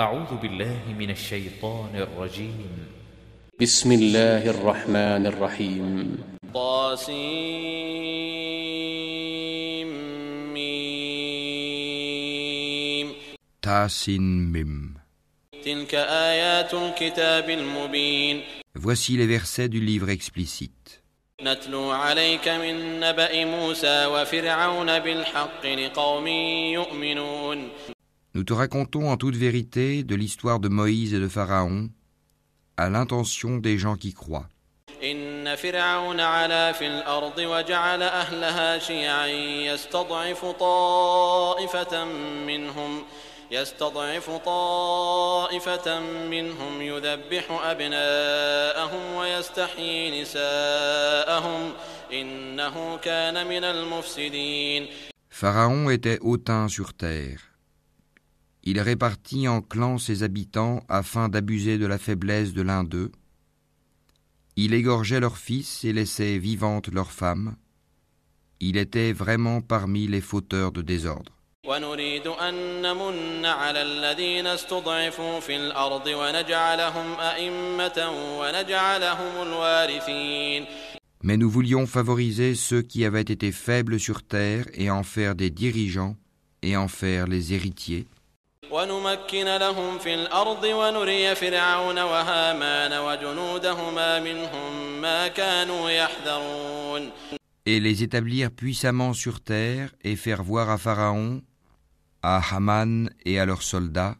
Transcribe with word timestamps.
أعوذ 0.00 0.36
بالله 0.42 0.92
من 0.98 1.10
الشيطان 1.10 1.96
الرجيم. 1.96 2.86
بسم 3.60 3.92
الله 3.92 4.50
الرحمن 4.50 5.26
الرحيم. 5.26 6.18
طاسيم 6.54 7.56
Tasin 13.62 14.52
Mim. 14.52 15.00
تلك 15.64 15.94
آيات 15.94 16.74
الكتاب 16.74 17.50
المبين. 17.50 18.42
Voici 18.74 19.16
les 19.16 19.26
versets 19.26 19.68
du 19.68 19.80
livre 19.80 20.10
explicite. 20.10 21.00
نتلو 21.42 21.90
عليك 21.90 22.48
من 22.48 23.00
نبأ 23.00 23.44
موسى 23.44 24.06
وفرعون 24.06 24.98
بالحق 24.98 25.66
لقوم 25.66 26.26
يؤمنون. 26.76 27.68
Nous 28.35 28.43
te 28.43 28.53
racontons 28.53 29.09
en 29.09 29.17
toute 29.17 29.35
vérité 29.35 30.03
de 30.03 30.15
l'histoire 30.15 30.59
de 30.59 30.69
Moïse 30.69 31.13
et 31.13 31.19
de 31.19 31.27
Pharaon 31.27 31.89
à 32.77 32.89
l'intention 32.89 33.57
des 33.57 33.77
gens 33.77 33.95
qui 33.95 34.13
croient. 34.13 34.47
إن 35.03 35.55
فرعون 35.55 36.19
علا 36.19 36.71
في 36.71 36.87
الأرض 36.87 37.37
وجعل 37.37 38.03
أهلها 38.03 38.79
شيعا 38.79 39.27
يستضعف 39.27 40.45
طائفة 40.45 42.05
منهم 42.47 43.03
يستضعف 43.51 44.29
طائفة 44.45 45.99
منهم 46.29 46.81
يذبح 46.81 47.45
أبناءهم 47.63 49.15
ويستحيي 49.15 50.21
نساءهم 50.21 51.73
إنه 52.13 52.97
كان 52.97 53.47
من 53.47 53.63
المفسدين 53.63 54.87
Pharaon 55.29 55.89
était 55.89 56.19
hautain 56.21 56.67
sur 56.67 56.93
terre. 56.93 57.39
Il 58.68 58.80
répartit 58.80 59.46
en 59.46 59.62
clans 59.62 59.96
ses 59.96 60.24
habitants 60.24 60.82
afin 60.88 61.28
d'abuser 61.28 61.78
de 61.78 61.86
la 61.86 61.98
faiblesse 61.98 62.52
de 62.52 62.62
l'un 62.62 62.82
d'eux. 62.82 63.12
Il 64.56 64.74
égorgeait 64.74 65.20
leurs 65.20 65.38
fils 65.38 65.84
et 65.84 65.92
laissait 65.92 66.38
vivantes 66.38 66.88
leurs 66.88 67.12
femmes. 67.12 67.54
Il 68.58 68.76
était 68.76 69.12
vraiment 69.12 69.60
parmi 69.60 70.08
les 70.08 70.20
fauteurs 70.20 70.72
de 70.72 70.82
désordre. 70.82 71.32
Mais 81.22 81.36
nous 81.36 81.50
voulions 81.50 81.86
favoriser 81.86 82.54
ceux 82.56 82.82
qui 82.82 83.04
avaient 83.04 83.20
été 83.20 83.52
faibles 83.52 84.00
sur 84.00 84.24
terre 84.24 84.66
et 84.74 84.90
en 84.90 85.04
faire 85.04 85.36
des 85.36 85.50
dirigeants 85.50 86.16
et 86.62 86.76
en 86.76 86.88
faire 86.88 87.28
les 87.28 87.54
héritiers. 87.54 88.06
ونمكن 88.71 89.57
لهم 89.57 89.99
في 89.99 90.13
الأرض 90.13 90.63
ونري 90.63 91.35
فرعون 91.35 91.99
وهامان 91.99 92.93
وجنودهما 92.93 94.19
منهم 94.19 95.01
ما 95.01 95.27
كانوا 95.27 95.89
يحذرون 95.89 97.11
et 97.65 97.79
les 97.79 98.01
établir 98.01 98.49
puissamment 98.49 99.13
sur 99.13 99.39
terre 99.41 99.93
et 100.03 100.15
faire 100.15 100.41
voir 100.41 100.69
à 100.69 100.77
Pharaon, 100.77 101.41
à 102.23 102.41
Haman 102.55 103.09
et 103.23 103.39
à 103.39 103.45
leurs 103.45 103.61
soldats 103.61 104.15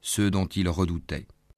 ceux 0.00 0.30
dont 0.30 0.46
ils 0.46 0.68
redoutaient. 0.68 1.26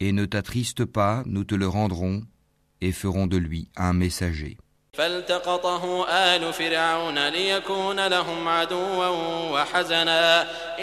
et 0.00 0.12
ne 0.12 0.26
t'attriste 0.26 0.84
pas, 0.84 1.22
nous 1.26 1.44
te 1.44 1.54
le 1.54 1.68
rendrons, 1.68 2.22
et 2.80 2.92
ferons 2.92 3.26
de 3.26 3.36
lui 3.36 3.68
un 3.76 3.92
messager. 3.92 4.56
فالتقطه 4.96 6.08
آل 6.08 6.52
فرعون 6.52 7.28
ليكون 7.28 8.06
لهم 8.06 8.48
عدوا 8.48 9.08
وحزنا 9.52 10.42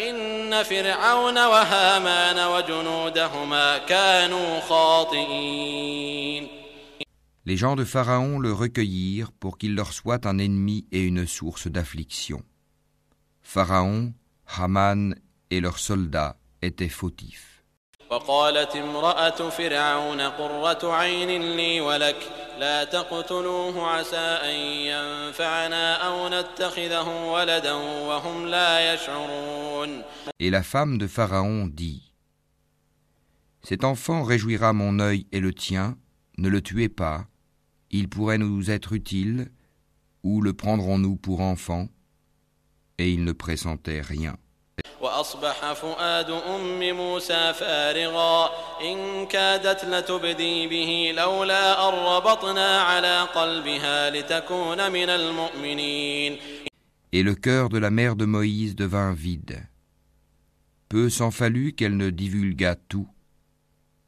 إن 0.09 0.63
فرعون 0.63 1.37
وهامان 1.37 2.47
وجنودهما 2.47 3.77
كانوا 3.77 4.59
خاطئين 4.59 6.47
Les 7.45 7.57
gens 7.57 7.75
de 7.75 7.83
Pharaon 7.83 8.39
le 8.39 8.53
recueillirent 8.53 9.33
pour 9.33 9.57
qu'il 9.57 9.75
leur 9.75 9.91
soit 9.91 10.25
un 10.25 10.37
ennemi 10.37 10.85
et 10.93 11.01
une 11.01 11.27
source 11.27 11.67
d'affliction. 11.67 12.41
Pharaon, 13.41 14.13
Haman 14.47 15.13
et 15.49 15.59
leurs 15.59 15.79
soldats 15.79 16.37
étaient 16.61 16.87
fautifs. 16.87 17.56
وقالت 18.13 18.75
امرأة 18.75 19.49
فرعون 19.49 20.21
قرة 20.21 20.93
عين 20.93 21.57
لي 21.57 21.81
ولك 21.81 22.17
لا 22.59 22.83
تقتلوه 22.83 23.87
عسى 23.87 24.17
أن 24.17 24.55
ينفعنا 24.91 25.95
أو 25.95 26.29
نتخذه 26.29 27.31
ولدا 27.31 27.73
وهم 27.73 28.47
لا 28.47 28.93
يشعرون 28.93 30.03
Et 30.39 30.51
la 30.51 30.61
femme 30.61 30.97
de 30.99 31.07
Pharaon 31.07 31.65
dit 31.65 32.13
Cet 33.63 33.83
enfant 33.83 34.23
réjouira 34.23 34.73
mon 34.73 34.99
œil 34.99 35.25
et 35.31 35.39
le 35.39 35.51
tien, 35.53 35.97
ne 36.37 36.49
le 36.49 36.61
tuez 36.61 36.89
pas, 36.89 37.25
il 37.89 38.09
pourrait 38.09 38.37
nous 38.37 38.69
être 38.69 38.93
utile, 38.93 39.51
ou 40.21 40.41
le 40.41 40.53
prendrons-nous 40.53 41.15
pour 41.15 41.41
enfant 41.41 41.87
Et 42.99 43.11
il 43.11 43.23
ne 43.23 43.31
pressentait 43.31 44.01
rien. 44.01 44.37
وأصبح 45.01 45.73
فؤاد 45.73 46.29
أم 46.29 46.95
موسى 46.97 47.53
فارغا 47.53 48.49
إن 48.81 49.25
كادت 49.25 49.85
لتبدي 49.85 50.67
به 50.67 51.13
لولا 51.15 51.89
أن 51.89 51.93
ربطنا 51.93 52.81
على 52.81 53.21
قلبها 53.21 54.09
لتكون 54.09 54.91
من 54.91 55.09
المؤمنين 55.09 56.37
Et 57.15 57.21
le 57.21 57.35
cœur 57.35 57.69
de 57.69 57.77
la 57.77 57.91
mère 57.91 58.15
de 58.15 58.25
Moïse 58.25 58.75
devint 58.75 59.13
vide. 59.13 59.67
Peu 60.89 61.09
s'en 61.09 61.29
fallut 61.29 61.73
qu'elle 61.73 61.95
ne 61.95 62.09
divulguât 62.09 62.75
tout, 62.89 63.07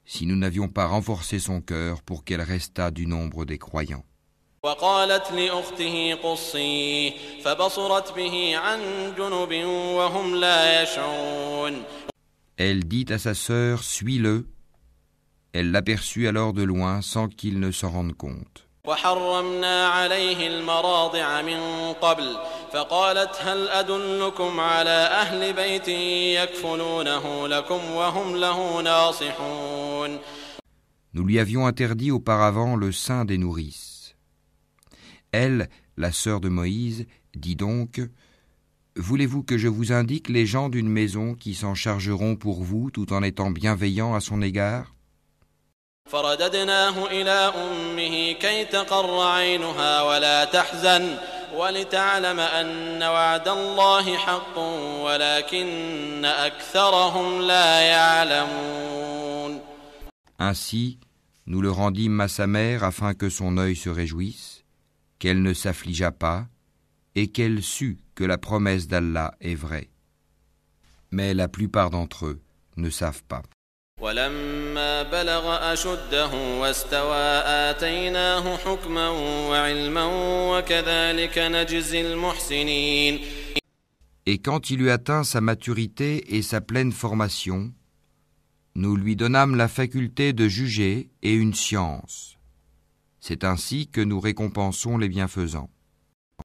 si 0.06 0.26
nous 0.26 0.36
n'avions 0.36 0.70
pas 0.70 0.88
renforcé 0.88 1.38
son 1.38 1.62
cœur 1.62 2.02
pour 2.02 2.24
qu'elle 2.24 2.42
restât 2.42 2.90
du 2.90 3.06
nombre 3.06 3.46
des 3.46 3.60
croyants. 3.60 4.06
وقالت 4.64 5.32
لأخته 5.32 6.14
قصيه 6.24 7.12
فبصرت 7.44 8.16
به 8.16 8.58
عن 8.58 8.80
جنب 9.18 9.66
وهم 9.96 10.36
لا 10.36 10.84
يشعرون 10.84 11.84
Elle 12.58 12.86
dit 12.86 13.06
à 13.10 13.18
sa 13.18 13.34
sœur 13.34 13.84
Suis-le. 13.84 14.48
Elle 15.54 15.72
l'aperçut 15.72 16.28
alors 16.28 16.54
de 16.54 16.64
loin 16.64 17.02
sans 17.02 17.28
qu'il 17.28 17.60
ne 17.60 17.72
s'en 17.72 17.90
rende 17.90 18.14
compte. 18.14 18.66
وحرمنا 18.88 19.88
عليه 19.88 20.48
المراضع 20.48 21.42
من 21.42 21.60
قبل 21.94 22.38
فقالت 22.74 23.36
هل 23.42 23.68
أدلكم 23.70 24.60
على 24.60 25.10
أهل 25.22 25.54
بيت 25.54 25.88
يكفلونه 26.38 27.48
لكم 27.48 27.92
وهم 27.92 28.36
له 28.36 28.82
ناصحون 28.82 30.20
Nous 31.14 31.24
lui 31.24 31.40
avions 31.40 31.66
interdit 31.66 32.12
auparavant 32.12 32.76
le 32.76 32.92
sein 32.92 33.24
des 33.26 33.38
nourrices. 33.38 33.99
Elle, 35.32 35.70
la 35.98 36.12
sœur 36.12 36.40
de 36.42 36.50
Moïse, 36.50 37.06
dit 37.36 37.56
donc 37.56 38.02
Voulez-vous 38.98 39.44
que 39.44 39.58
je 39.58 39.68
vous 39.68 39.92
indique 39.92 40.30
les 40.30 40.46
gens 40.46 40.70
d'une 40.70 40.88
maison 40.88 41.36
qui 41.36 41.54
s'en 41.54 41.76
chargeront 41.76 42.38
pour 42.38 42.64
vous 42.64 42.92
tout 42.92 43.12
en 43.12 43.24
étant 43.24 43.52
bienveillants 43.52 44.16
à 44.16 44.22
son 44.22 44.42
égard 44.42 44.92
فرددناه 46.06 47.08
إلى 47.08 47.54
أمه 47.58 48.32
كي 48.32 48.66
تقر 48.66 49.20
عينها 49.22 50.02
ولا 50.02 50.46
تحزن 50.46 51.18
ولتعلم 51.56 52.40
أن 52.40 53.04
وعد 53.04 53.48
الله 53.48 54.18
حق 54.18 54.58
ولكن 55.04 56.26
أكثرهم 56.26 57.42
لا 57.42 57.80
يعلمون 57.80 59.62
Ainsi, 60.38 61.00
nous 61.48 61.62
le 61.62 61.72
rendîmes 61.72 62.22
à 62.22 62.28
sa 62.28 62.46
mère 62.46 62.84
afin 62.84 63.14
que 63.14 63.30
son 63.30 63.58
œil 63.58 63.76
se 63.76 63.90
réjouisse, 63.90 64.49
qu'elle 65.21 65.43
ne 65.43 65.55
s'affligea 65.55 66.11
pas, 66.11 66.49
et 67.15 67.29
qu'elle 67.29 67.63
sut 67.63 67.99
que 68.17 68.25
la 68.25 68.39
promesse 68.39 68.89
d'Allah 68.89 69.35
est 69.41 69.55
vraie. 69.55 69.91
Mais 71.13 71.35
la 71.35 71.47
plupart 71.47 71.91
d'entre 71.91 72.27
eux 72.27 72.41
ne 72.77 72.91
savent 72.91 73.23
pas. 73.25 73.43
Et 84.27 84.39
quand 84.39 84.71
il 84.71 84.81
eut 84.81 84.91
atteint 84.91 85.25
sa 85.25 85.41
maturité 85.41 86.37
et 86.37 86.43
sa 86.43 86.61
pleine 86.61 86.93
formation, 86.93 87.73
nous 88.75 88.97
lui 88.97 89.17
donnâmes 89.17 89.57
la 89.57 89.69
faculté 89.69 90.33
de 90.33 90.49
juger 90.49 91.11
et 91.23 91.35
une 91.35 91.55
science. 91.55 92.40
C'est 93.20 93.44
ainsi 93.44 93.88
que 93.88 94.02
nous 94.02 94.20
récompensons 94.20 94.98
les 94.98 95.10
bienfaisants. 95.10 95.70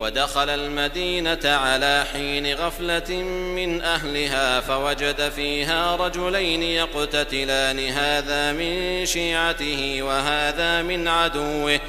ودخل 0.00 0.48
المدينة 0.48 1.44
على 1.44 2.04
حين 2.12 2.54
غفلة 2.54 3.22
من 3.56 3.81
أهلها 3.81 4.60
فوجد 4.60 5.28
فيها 5.28 5.96
رجلين 5.96 6.62
يقتتلان 6.62 7.78
هذا 7.78 8.52
من 8.52 9.06
شيعته 9.06 10.02
وهذا 10.02 10.82
من 10.82 11.08
عدوه 11.08 11.81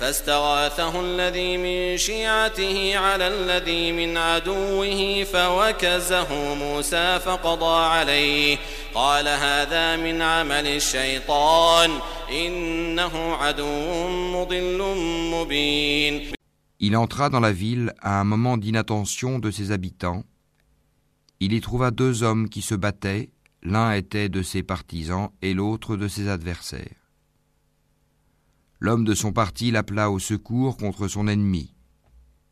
فاستغاثه 0.00 1.00
الذي 1.00 1.56
من 1.56 1.96
شيعته 1.96 2.98
على 2.98 3.28
الذي 3.28 3.92
من 3.92 4.16
عدوه 4.16 5.24
فوكزه 5.24 6.54
موسى 6.54 7.20
فقضى 7.24 7.84
عليه 7.84 8.58
قال 8.94 9.28
هذا 9.28 9.96
من 9.96 10.22
عمل 10.22 10.66
الشيطان 10.66 11.90
إنه 12.30 13.34
عدو 13.34 14.08
مضل 14.08 14.78
مبين 15.32 16.36
Il 16.78 16.94
entra 16.94 17.30
dans 17.30 17.40
la 17.40 17.52
ville 17.52 17.94
à 18.00 18.20
un 18.20 18.24
moment 18.24 18.58
d'inattention 18.58 19.38
de 19.38 19.50
ses 19.50 19.72
habitants. 19.72 20.24
Il 21.40 21.54
y 21.54 21.60
trouva 21.62 21.90
deux 21.90 22.22
hommes 22.22 22.50
qui 22.50 22.60
se 22.60 22.74
battaient, 22.74 23.30
l'un 23.62 23.92
était 23.92 24.28
de 24.28 24.42
ses 24.42 24.62
partisans 24.62 25.30
et 25.40 25.54
l'autre 25.54 25.96
de 25.96 26.06
ses 26.06 26.28
adversaires. 26.28 26.99
L'homme 28.83 29.05
de 29.05 29.13
son 29.13 29.31
parti 29.31 29.69
l'appela 29.69 30.09
au 30.09 30.17
secours 30.17 30.75
contre 30.75 31.07
son 31.07 31.27
ennemi. 31.27 31.71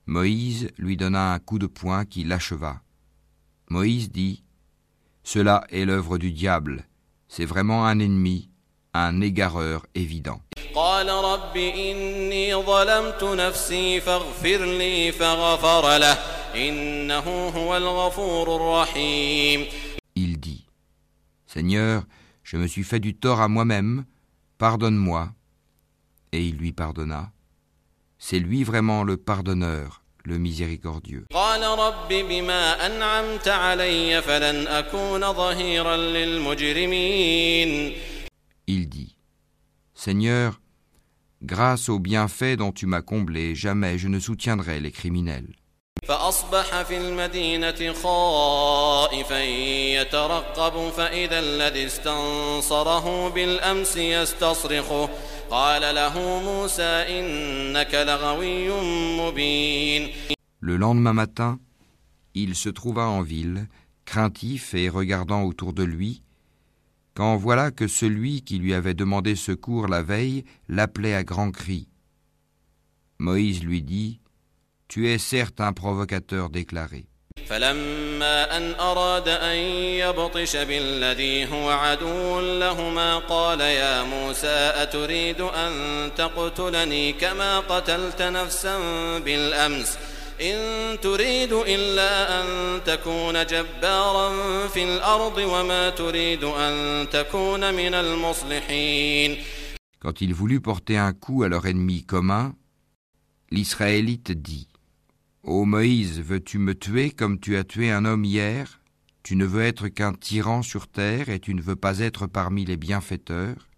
Moïse 0.06 0.70
lui 0.78 0.96
donna 0.96 1.34
un 1.34 1.40
coup 1.40 1.58
de 1.58 1.66
poing 1.66 2.06
qui 2.06 2.24
l'acheva. 2.24 2.84
Moïse 3.72 4.12
dit 4.12 4.44
Cela 5.24 5.64
est 5.72 5.86
l'œuvre 5.86 6.20
du 6.20 6.32
diable, 6.32 6.88
c'est 7.28 7.46
vraiment 7.46 7.88
un 7.88 7.98
ennemi, 7.98 8.52
un 8.94 9.22
égareur 9.22 9.88
évident. 9.96 10.40
Il 20.14 20.40
dit 20.40 20.68
Seigneur, 21.48 22.04
je 22.44 22.58
me 22.58 22.68
suis 22.68 22.84
fait 22.84 23.00
du 23.00 23.16
tort 23.16 23.42
à 23.42 23.48
moi-même, 23.48 24.06
pardonne-moi, 24.60 25.32
et 26.32 26.46
il 26.46 26.58
lui 26.58 26.72
pardonna. 26.72 27.32
C'est 28.18 28.40
lui 28.40 28.64
vraiment 28.64 29.04
le 29.04 29.18
pardonneur, 29.18 30.04
le 30.26 30.38
miséricordieux. 30.38 31.26
Il 38.68 38.90
dit, 38.90 39.16
Seigneur, 39.94 40.62
grâce 41.42 41.90
au 41.90 42.00
bienfait 42.00 42.58
dont 42.58 42.72
tu 42.72 42.86
m'as 42.86 43.02
comblé, 43.02 43.56
jamais 43.56 43.98
je 43.98 44.08
ne 44.08 44.20
soutiendrai 44.20 44.80
les 44.80 44.92
criminels. 44.92 45.56
فأصبح 46.09 46.83
في 46.83 46.97
المدينة 46.97 47.93
خائفا 47.93 49.43
يترقب 50.01 50.91
فإذا 50.91 51.39
الذي 51.39 51.87
استنصره 51.87 53.29
بالأمس 53.29 53.97
يستصرخه 53.97 55.09
قال 55.51 55.95
له 55.95 56.43
موسى 56.45 56.83
إنك 56.83 57.95
لغوي 57.95 58.69
مبين 59.21 60.11
Le 60.61 60.77
lendemain 60.79 61.13
matin, 61.13 61.59
il 62.35 62.55
se 62.55 62.71
trouva 62.71 63.07
en 63.07 63.21
ville, 63.21 63.67
craintif 64.07 64.75
et 64.75 64.89
regardant 64.89 65.43
autour 65.43 65.75
de 65.75 65.83
lui, 65.83 66.23
quand 67.13 67.37
voilà 67.37 67.71
que 67.71 67.87
celui 67.87 68.41
qui 68.41 68.59
lui 68.59 68.73
avait 68.73 68.95
demandé 68.95 69.37
secours 69.37 69.89
la 69.89 70.03
veille 70.03 70.45
l'appelait 70.69 71.15
à 71.15 71.23
grands 71.23 71.51
cris. 71.51 71.87
Moïse 73.19 73.63
lui 73.63 73.83
dit 73.83 74.21
Tu 74.89 75.09
es 75.09 75.19
certes 75.19 75.61
un 75.61 75.73
provocateur 75.73 76.51
déclaré. 76.51 77.07
فلما 77.47 78.57
أن 78.57 78.75
أراد 78.75 79.29
أن 79.29 79.57
يبطش 80.01 80.57
بالذي 80.57 81.47
هو 81.47 81.71
عدو 81.71 82.41
لهما 82.41 83.19
قال 83.19 83.61
يا 83.61 84.03
موسى 84.03 84.73
أتريد 84.75 85.41
أن 85.41 85.73
تقتلني 86.17 87.13
كما 87.13 87.61
قتلت 87.61 88.23
نفسا 88.23 88.79
بالأمس 89.19 89.99
إن 90.41 91.01
تريد 91.01 91.53
إلا 91.53 92.41
أن 92.41 92.81
تكون 92.85 93.47
جبارا 93.47 94.29
في 94.69 94.85
الأرض 94.85 95.39
وما 95.39 95.91
تريد 95.91 96.45
أن 96.45 97.07
تكون 97.11 97.75
من 97.75 97.95
المصلحين 97.95 99.37
Quand 100.01 100.21
il 100.21 100.35
voulut 100.35 100.61
porter 100.61 100.99
un 100.99 101.15
coup 101.15 101.45
à 101.45 101.49
leur 101.49 101.67
ennemi 101.67 102.05
commun, 102.05 102.55
l'Israélite 103.51 104.33
dit 104.33 104.69
Ô 105.43 105.65
Moïse, 105.65 106.21
veux-tu 106.21 106.59
me 106.59 106.75
tuer 106.75 107.11
comme 107.11 107.39
tu 107.39 107.57
as 107.57 107.65
tué 107.65 107.91
un 107.91 108.05
homme 108.05 108.25
hier 108.25 108.81
Tu 109.23 109.37
ne 109.37 109.45
veux 109.45 109.63
être 109.63 109.89
qu'un 109.89 110.15
tyran 110.15 110.63
sur 110.63 110.89
terre 110.89 111.29
et 111.29 111.41
tu 111.41 111.55
ne 111.55 111.63
veux 111.63 111.77
pas 111.77 111.99
être 111.99 112.27
parmi 112.27 112.65
les 112.65 112.77
bienfaiteurs 112.77 113.69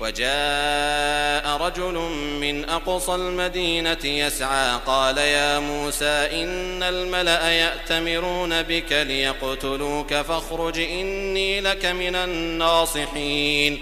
وجاء 0.00 1.56
رجل 1.56 1.94
من 2.40 2.64
أقصى 2.64 3.14
المدينة 3.14 4.04
يسعى 4.04 4.80
قال 4.86 5.18
يا 5.18 5.58
موسى 5.58 6.04
إن 6.04 6.82
الملأ 6.82 7.50
يأتمرون 7.50 8.62
بك 8.62 8.92
ليقتلوك 8.92 10.14
فاخرج 10.14 10.78
إني 10.78 11.60
لك 11.60 11.86
من 11.86 12.14
الناصحين 12.14 13.78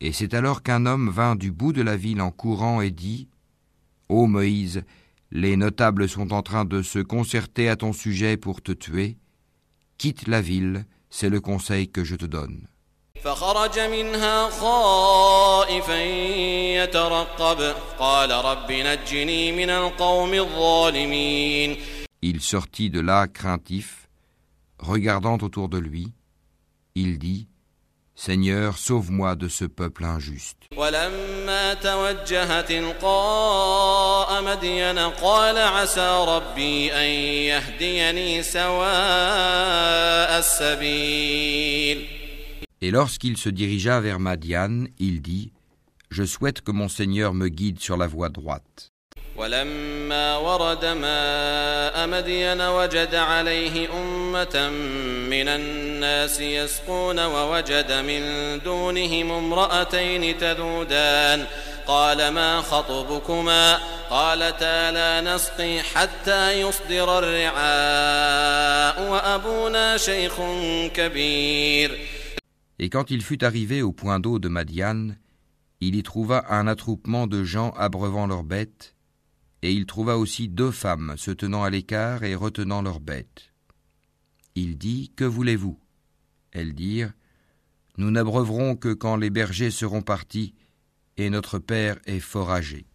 Et 0.00 0.12
c'est 0.12 0.32
alors 0.32 0.62
qu'un 0.62 0.86
homme 0.86 1.10
vint 1.10 1.36
du 1.36 1.52
bout 1.52 1.74
de 1.74 1.82
la 1.82 1.96
ville 1.96 2.22
en 2.22 2.30
courant 2.30 2.80
et 2.80 2.90
dit 2.90 3.28
Ô 4.08 4.26
Moïse, 4.26 4.82
les 5.30 5.56
notables 5.56 6.08
sont 6.08 6.32
en 6.32 6.42
train 6.42 6.64
de 6.64 6.82
se 6.82 6.98
concerter 6.98 7.68
à 7.68 7.76
ton 7.76 7.92
sujet 7.92 8.36
pour 8.36 8.62
te 8.62 8.72
tuer. 8.72 9.16
Quitte 9.98 10.26
la 10.26 10.40
ville, 10.40 10.86
c'est 11.08 11.28
le 11.28 11.40
conseil 11.40 11.88
que 11.88 12.04
je 12.04 12.16
te 12.16 12.26
donne. 12.26 12.66
فخرج 13.24 13.78
منها 13.78 14.50
خائفا 14.50 16.02
يترقب 16.84 17.74
قال 17.98 18.30
رب 18.30 18.72
نجني 18.72 19.52
من 19.52 19.70
القوم 19.70 20.34
الظالمين 20.34 21.76
Il 22.22 22.40
sortit 22.40 22.90
de 22.90 23.00
là 23.00 23.28
craintif, 23.28 24.08
regardant 24.78 25.38
autour 25.38 25.68
de 25.68 25.78
lui. 25.78 26.12
Il 26.94 27.18
dit 27.18 27.48
Seigneur, 28.14 28.76
sauve-moi 28.76 29.34
de 29.34 29.48
ce 29.48 29.64
peuple 29.64 30.04
injuste. 30.04 30.56
ولما 30.76 31.74
توجه 31.74 32.60
تلقاء 32.60 34.42
مدين 34.42 34.98
قال 34.98 35.58
عسى 35.58 36.24
ربي 36.28 36.92
أن 36.92 37.08
يهديني 37.48 38.42
سواء 38.42 40.38
السبيل 40.38 42.06
Et 42.82 42.90
lorsqu'il 42.90 43.36
se 43.36 43.48
dirigea 43.50 44.00
vers 44.00 44.18
Madian, 44.20 44.86
il 44.98 45.20
dit 45.22 45.52
Je 46.10 46.24
souhaite 46.24 46.60
que 46.62 46.72
mon 46.72 46.88
Seigneur 46.88 47.34
me 47.34 47.48
guide 47.48 47.78
sur 47.80 47.96
la 47.96 48.06
voie 48.06 48.28
droite. 48.28 48.90
ولما 49.35 50.37
ورد 50.37 50.85
ماء 50.85 52.07
مدين 52.07 52.61
وجد 52.61 53.15
عليه 53.15 53.89
أمة 53.93 54.69
من 55.29 55.47
الناس 55.47 56.39
يسقون 56.39 57.19
ووجد 57.19 57.91
من 57.91 58.21
دونهم 58.59 59.31
امرأتين 59.31 60.37
تذودان. 60.37 61.45
قال 61.87 62.27
ما 62.27 62.61
خطبكما؟ 62.61 63.79
قالتا 64.09 64.91
لا 64.91 65.21
نسقي 65.21 65.81
حتى 65.81 66.61
يصدر 66.61 67.19
الرعاء 67.19 69.11
وأبونا 69.11 69.97
شيخ 69.97 70.33
كبير. 70.93 71.91
Et 72.79 72.89
quand 72.89 73.11
il 73.11 73.21
fut 73.21 73.43
arrivé 73.43 73.81
au 73.81 73.91
point 73.91 74.19
d'eau 74.19 74.39
de 74.39 74.49
Madian, 74.49 75.09
il 75.81 75.95
y 75.95 76.03
trouva 76.03 76.45
un 76.49 76.67
attroupement 76.67 77.27
de 77.27 77.43
gens 77.43 77.71
abreuvant 77.77 78.27
leurs 78.27 78.43
bêtes, 78.43 78.94
et 79.64 79.72
il 79.72 79.86
trouva 79.86 80.16
aussi 80.16 80.48
deux 80.48 80.70
femmes 80.70 81.14
se 81.16 81.30
tenant 81.30 81.64
à 81.64 81.70
l'écart 81.70 82.24
et 82.24 82.34
retenant 82.34 82.82
leurs 82.82 83.00
bêtes. 83.00 83.52
Il 84.54 84.78
dit 84.78 85.12
Que 85.16 85.24
voulez-vous 85.24 85.78
Elles 86.52 86.74
dirent 86.74 87.12
Nous 87.98 88.10
n'abreuverons 88.10 88.76
que 88.76 88.92
quand 88.92 89.16
les 89.16 89.30
bergers 89.30 89.70
seront 89.70 90.02
partis, 90.02 90.54
et 91.16 91.28
notre 91.30 91.58
père 91.58 91.98
est 92.06 92.20
fort 92.20 92.50
âgé. 92.50 92.86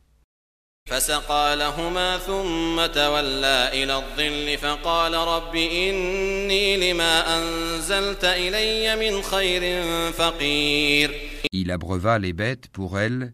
فسقى 0.89 1.55
لهما 1.55 2.17
ثم 2.17 2.85
تولى 2.85 3.69
إلى 3.73 3.95
الظل 3.95 4.57
فقال 4.57 5.13
رب 5.13 5.55
إني 5.55 6.91
لما 6.91 7.37
أنزلت 7.37 8.23
إلي 8.23 8.95
من 8.95 9.21
خير 9.21 9.81
فقير 10.11 11.11
Il 11.51 11.71
abreuva 11.71 12.19
les 12.19 12.33
bêtes 12.33 12.67
pour 12.67 12.99
elles, 12.99 13.33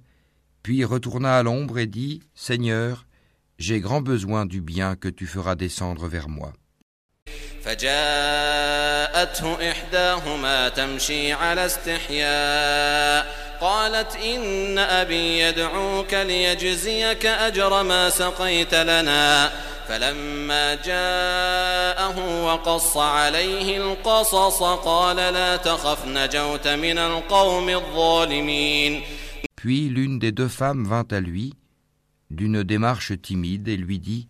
puis 0.63 0.85
retourna 0.85 1.37
à 1.37 1.43
l'ombre 1.43 1.79
et 1.79 1.87
dit 1.87 2.21
Seigneur, 2.35 3.04
j'ai 3.57 3.79
grand 3.79 4.01
besoin 4.01 4.45
du 4.45 4.61
bien 4.61 4.95
que 4.95 5.07
tu 5.07 5.27
feras 5.27 5.55
descendre 5.55 6.07
vers 6.07 6.29
moi. 6.29 6.53
فجاءته 7.65 9.71
إحداهما 9.71 10.69
تمشي 10.69 11.33
على 11.33 11.65
استحياء 11.65 13.35
قالت 13.61 14.15
إن 14.15 14.77
أبي 14.77 15.39
يدعوك 15.39 16.13
ليجزيك 16.13 17.25
أجر 17.25 17.83
ما 17.83 18.09
سقيت 18.09 18.73
لنا 18.73 19.51
فلما 19.87 20.75
جاءه 20.75 22.43
وقص 22.45 22.97
عليه 22.97 23.77
القصص 23.77 24.63
قال 24.63 25.17
لا 25.17 25.57
تخف 25.57 26.05
نجوت 26.05 26.67
من 26.67 26.97
القوم 26.97 27.69
الظالمين 27.69 29.01
Puis 29.55 29.89
l'une 29.89 30.17
des 30.17 30.31
deux 30.31 30.47
femmes 30.47 30.87
vint 30.87 31.05
à 31.11 31.19
lui, 31.19 31.53
d'une 32.29 32.63
démarche 32.63 33.19
timide, 33.21 33.67
et 33.67 33.77
lui 33.77 33.99
dit 33.99 34.27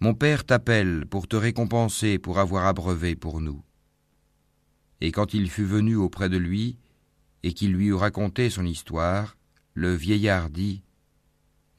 Mon 0.00 0.14
père 0.14 0.44
t'appelle 0.44 1.06
pour 1.06 1.26
te 1.28 1.36
récompenser 1.36 2.18
pour 2.18 2.38
avoir 2.38 2.66
abreuvé 2.66 3.16
pour 3.16 3.40
nous. 3.40 3.62
Et 5.00 5.12
quand 5.12 5.34
il 5.34 5.50
fut 5.50 5.64
venu 5.64 5.96
auprès 5.96 6.28
de 6.28 6.36
lui, 6.36 6.76
et 7.42 7.52
qu'il 7.52 7.72
lui 7.72 7.86
eut 7.86 7.94
raconté 7.94 8.48
son 8.50 8.64
histoire, 8.64 9.36
le 9.74 9.94
vieillard 9.94 10.50
dit 10.50 10.82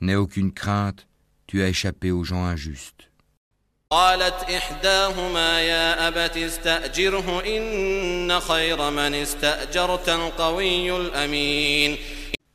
N'aie 0.02 0.16
aucune 0.16 0.52
crainte, 0.52 1.08
tu 1.48 1.62
as 1.62 1.70
échappé 1.70 2.12
aux 2.12 2.24
gens 2.24 2.46
injustes. 2.46 3.10
قالت 3.90 4.44
إحداهما 4.50 5.62
يا 5.62 6.08
أبت 6.08 6.38
استأجره 6.38 7.44
إن 7.46 8.40
خير 8.40 8.90
من 8.90 9.14
استأجرت 9.14 10.10
القوي 10.10 10.98
الأمين 10.98 11.98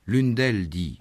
L'une 0.07 0.35
d'elles 0.35 0.69
dit 0.69 1.01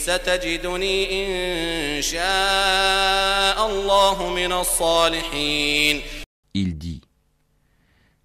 ستجدني 0.00 0.96
إن 1.12 2.02
شاء 2.02 3.70
الله 3.70 4.34
من 4.34 4.52
الصالحين 4.52 6.00
Il 6.54 6.78
dit 6.78 7.02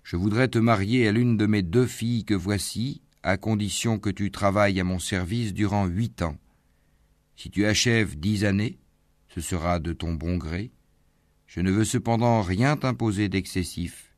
Je 0.04 0.16
voudrais 0.16 0.48
te 0.48 0.58
marier 0.58 1.08
à 1.08 1.12
l'une 1.12 1.38
de 1.38 1.46
mes 1.46 1.62
deux 1.62 1.86
filles 1.88 2.26
que 2.26 2.34
voici, 2.34 3.02
à 3.24 3.38
condition 3.38 4.00
que 4.00 4.10
tu 4.10 4.32
travailles 4.32 4.80
à 4.80 4.84
mon 4.84 5.00
service 5.00 5.54
durant 5.54 5.86
huit 5.86 6.22
ans. 6.22 6.38
Si 7.36 7.50
tu 7.50 7.66
achèves 7.66 8.20
dix 8.20 8.46
années, 8.46 8.78
ce 9.34 9.42
sera 9.42 9.80
de 9.80 9.94
ton 9.94 10.14
bon 10.14 10.38
gré. 10.38 10.72
Je 11.48 11.62
ne 11.62 11.72
veux 11.72 11.86
cependant 11.86 12.42
rien 12.42 12.78
t'imposer 12.78 13.30
d'excessif. 13.30 14.16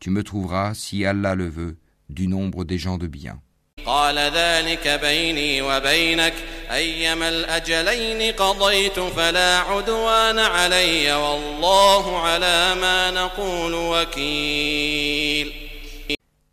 Tu 0.00 0.10
me 0.10 0.22
trouveras, 0.22 0.74
si 0.74 1.04
Allah 1.04 1.34
le 1.34 1.48
veut, 1.48 1.78
du 2.10 2.26
nombre 2.28 2.64
des 2.64 2.78
gens 2.78 2.98
de 2.98 3.06
bien. 3.06 3.40
قال 3.88 4.18
ذلك 4.18 4.88
بيني 4.88 5.62
وبينك 5.62 6.34
أيما 6.70 7.28
الأجلين 7.28 8.32
قضيت 8.32 9.00
فلا 9.00 9.58
عدوان 9.58 10.38
علي 10.38 11.12
والله 11.12 12.18
على 12.20 12.74
ما 12.80 13.10
نقول 13.10 13.74
وكيل 13.74 15.52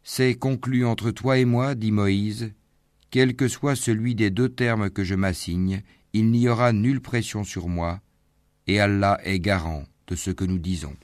C'est 0.03 0.35
conclu 0.35 0.85
entre 0.85 1.11
toi 1.11 1.37
et 1.37 1.45
moi, 1.45 1.73
dit 1.73 1.93
Moïse, 1.93 2.51
quel 3.11 3.33
que 3.33 3.47
soit 3.47 3.77
celui 3.77 4.13
des 4.13 4.29
deux 4.29 4.49
termes 4.49 4.89
que 4.89 5.05
je 5.05 5.15
m'assigne, 5.15 5.83
il 6.11 6.31
n'y 6.31 6.49
aura 6.49 6.73
nulle 6.73 6.99
pression 6.99 7.45
sur 7.45 7.69
moi, 7.69 8.01
et 8.67 8.81
Allah 8.81 9.17
est 9.23 9.39
garant 9.39 9.85
de 10.07 10.15
ce 10.17 10.29
que 10.29 10.43
nous 10.43 10.57
disons. 10.57 10.97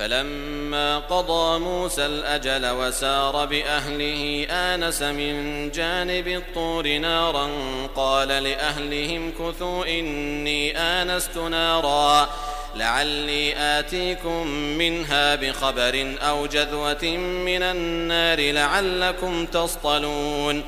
فلما 0.00 0.98
قضى 0.98 1.58
موسى 1.64 2.06
الأجل 2.06 2.66
وسار 2.70 3.46
بأهله 3.46 4.46
آنس 4.50 5.02
من 5.02 5.34
جانب 5.70 6.28
الطور 6.28 6.98
نارا 6.98 7.46
قال 7.86 8.28
لأهلهم 8.28 9.30
كثوا 9.30 9.98
إني 9.98 10.78
آنست 10.78 11.38
نارا 11.38 12.28
لعلي 12.76 13.56
آتيكم 13.56 14.46
منها 14.78 15.34
بخبر 15.34 16.16
أو 16.20 16.46
جذوة 16.46 17.16
من 17.44 17.62
النار 17.62 18.52
لعلكم 18.52 19.46
تصطلون 19.46 20.62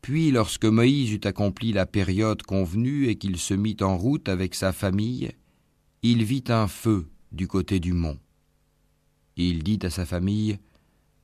Puis 0.00 0.30
lorsque 0.30 0.64
Moïse 0.64 1.12
eut 1.12 1.26
accompli 1.26 1.72
la 1.72 1.84
période 1.84 2.42
convenue 2.42 3.08
et 3.08 3.16
qu'il 3.16 3.36
se 3.36 3.52
mit 3.52 3.76
en 3.82 3.98
route 3.98 4.30
avec 4.30 4.54
sa 4.54 4.72
famille, 4.72 5.32
il 6.02 6.24
vit 6.24 6.44
un 6.48 6.66
feu 6.66 7.06
du 7.30 7.46
côté 7.46 7.78
du 7.78 7.92
mont. 7.92 8.16
Il 9.37 9.63
dit 9.63 9.79
à 9.83 9.89
sa 9.89 10.05
famille, 10.05 10.57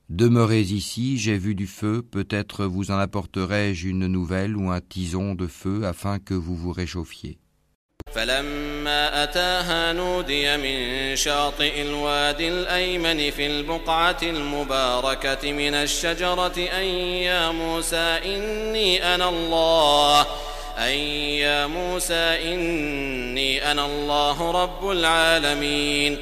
Demeurez 0.08 0.60
ici, 0.60 1.16
j'ai 1.16 1.38
vu 1.38 1.54
du 1.54 1.66
feu, 1.66 2.02
peut-être 2.02 2.66
vous 2.66 2.90
en 2.90 2.98
apporterai-je 2.98 3.88
une 3.88 4.06
nouvelle 4.06 4.56
ou 4.56 4.70
un 4.70 4.80
tison 4.80 5.34
de 5.34 5.46
feu 5.46 5.86
afin 5.86 6.18
que 6.18 6.34
vous 6.34 6.56
vous 6.56 6.72
réchauffiez. 6.72 7.38
فلما 8.12 9.22
أتاها 9.22 9.92
نودي 9.92 10.56
من 10.56 11.16
شاطئ 11.16 11.82
الوادي 11.82 12.48
الأيمن 12.48 13.30
في 13.30 13.46
البقعة 13.46 14.18
المباركة 14.22 15.52
من 15.52 15.74
الشجرة 15.74 16.58
أن 16.58 16.84
يا 17.24 17.50
موسى 17.50 18.20
إني 18.24 19.14
أنا 19.14 19.28
الله 19.28 20.26
أن 20.78 20.98
يا 21.40 21.66
موسى 21.66 22.54
إني 22.54 23.70
أنا 23.72 23.86
الله 23.86 24.50
رب 24.50 24.90
العالمين 24.90 26.18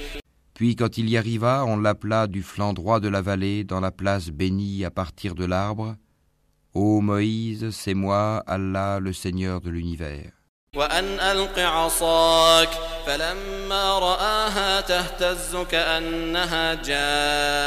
Puis 0.54 0.76
quand 0.76 0.98
il 0.98 1.08
y 1.08 1.16
arriva, 1.16 1.64
on 1.66 1.76
l'appela 1.78 2.26
du 2.26 2.42
flanc 2.42 2.72
droit 2.72 3.00
de 3.00 3.08
la 3.08 3.22
vallée 3.22 3.64
dans 3.64 3.80
la 3.80 3.90
place 3.90 4.28
bénie 4.30 4.84
à 4.84 4.90
partir 4.90 5.34
de 5.34 5.44
l'arbre. 5.44 5.96
Ô 6.74 7.00
Moïse, 7.00 7.70
c'est 7.70 7.94
moi, 7.94 8.42
Allah, 8.46 9.00
le 9.00 9.12
Seigneur 9.12 9.60
de 9.60 9.70
l'univers. 9.70 10.32
وأن 10.76 11.20
ألق 11.20 11.58
عصاك 11.58 12.68
فلما 13.06 13.98
رآها 13.98 14.80
تهتز 14.80 15.56
كأنها 15.56 16.74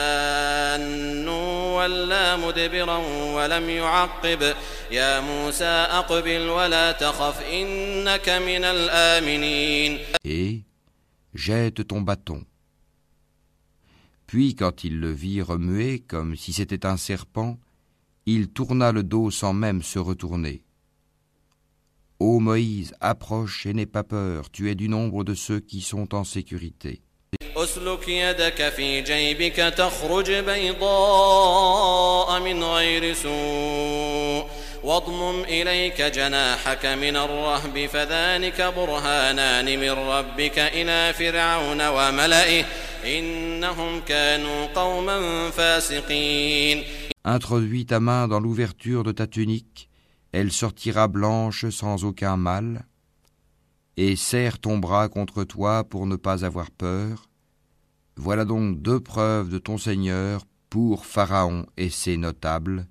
جان 0.04 1.28
ولا 1.28 2.36
مدبرا 2.36 2.98
ولم 3.36 3.70
يعقب 3.70 4.54
يا 4.92 5.20
موسى 5.20 5.66
أقبل 5.92 6.50
ولا 6.50 6.92
تخف 6.92 7.42
إنك 7.42 8.30
من 8.30 8.64
الآمنين 8.64 10.00
Et 10.26 10.62
jette 11.34 11.86
ton 11.88 12.00
bâton. 12.02 12.46
Puis 14.28 14.56
quand 14.56 14.84
il 14.84 15.00
le 15.00 15.12
vit 15.12 15.42
remuer 15.42 16.00
comme 16.00 16.36
si 16.36 16.54
c'était 16.54 16.86
un 16.86 16.98
serpent, 16.98 17.58
il 18.26 18.50
tourna 18.50 18.92
le 18.92 19.04
dos 19.04 19.32
sans 19.32 19.54
même 19.54 19.84
se 19.84 20.00
retourner. 20.00 20.64
Ô 22.20 22.40
Moïse, 22.40 22.94
approche 23.02 23.66
et 23.66 23.74
n'aie 23.74 23.86
pas 23.86 24.04
peur, 24.04 24.50
tu 24.50 24.72
es 24.72 24.76
du 24.76 24.88
nombre 24.88 25.24
de 25.24 25.34
ceux 25.34 25.60
qui 25.60 25.82
sont 25.82 26.16
en 26.16 26.24
sécurité. 26.24 27.02
أسلك 27.58 28.08
يدك 28.08 28.70
في 28.70 29.02
جيبك 29.02 29.56
تخرج 29.56 30.32
بيضاء 30.32 32.40
من 32.40 32.64
غير 32.64 33.14
سوء 33.14 34.48
واضمم 34.84 35.44
إليك 35.44 36.02
جناحك 36.02 36.86
من 36.86 37.16
الرهب 37.16 37.90
فذلك 37.94 38.62
برهانان 38.62 39.80
من 39.80 39.90
ربك 39.90 40.60
إلى 40.60 41.14
فرعون 41.14 41.88
وملئه 41.88 42.66
Introduis 47.25 47.87
ta 47.87 48.01
main 48.01 48.29
dans 48.29 48.41
l'ouverture 48.41 49.05
de 49.05 49.13
ta 49.13 49.27
tunique, 49.27 49.89
elle 50.33 50.53
sortira 50.53 51.09
blanche 51.09 51.69
sans 51.71 52.05
aucun 52.05 52.37
mal, 52.37 52.87
et 53.97 54.17
serre 54.17 54.59
ton 54.59 54.79
bras 54.79 55.09
contre 55.09 55.45
toi 55.45 55.85
pour 55.85 56.07
ne 56.07 56.17
pas 56.17 56.45
avoir 56.45 56.71
peur. 56.71 57.29
Voilà 58.17 58.45
donc 58.45 58.81
deux 58.83 59.01
preuves 59.01 59.49
de 59.49 59.59
ton 59.59 59.79
Seigneur 59.79 60.45
pour 60.71 61.07
Pharaon 61.07 61.67
et 61.77 61.91
ses 61.91 62.17
notables, 62.17 62.87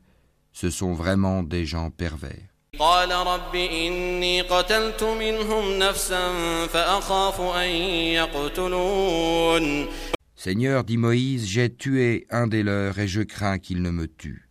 ce 0.51 0.69
sont 0.69 0.93
vraiment 0.93 1.43
des 1.43 1.65
gens 1.65 1.91
pervers. 1.91 2.56
قال 2.78 3.11
رب 3.12 3.54
إني 3.54 4.40
قتلت 4.40 5.02
منهم 5.02 5.78
نفسا 5.78 6.32
فأخاف 6.66 7.40
أن 7.40 7.68
يقتلون 8.16 9.88
Seigneur, 10.35 10.82
dit 10.82 10.97
Moïse, 10.97 11.47
j'ai 11.47 11.73
tué 11.73 12.26
un 12.30 12.49
des 12.49 12.64
leurs 12.64 12.99
et 12.99 13.06
je 13.06 13.23
crains 13.23 13.59
qu'il 13.59 13.80
ne 13.82 13.90
me 13.90 14.06
tue. 14.09 14.49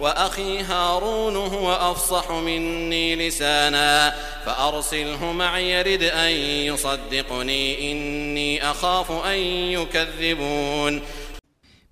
وأخي 0.00 0.58
هارون 0.58 1.36
هو 1.36 1.72
أفصح 1.72 2.30
مني 2.30 3.28
لسانا 3.28 4.10
فأرسله 4.44 5.32
معي 5.32 5.70
يرد 5.70 6.02
أن 6.02 6.30
يصدقني 6.66 7.92
إني 7.92 8.70
أخاف 8.70 9.10
أن 9.10 9.38
يكذبون 9.38 11.02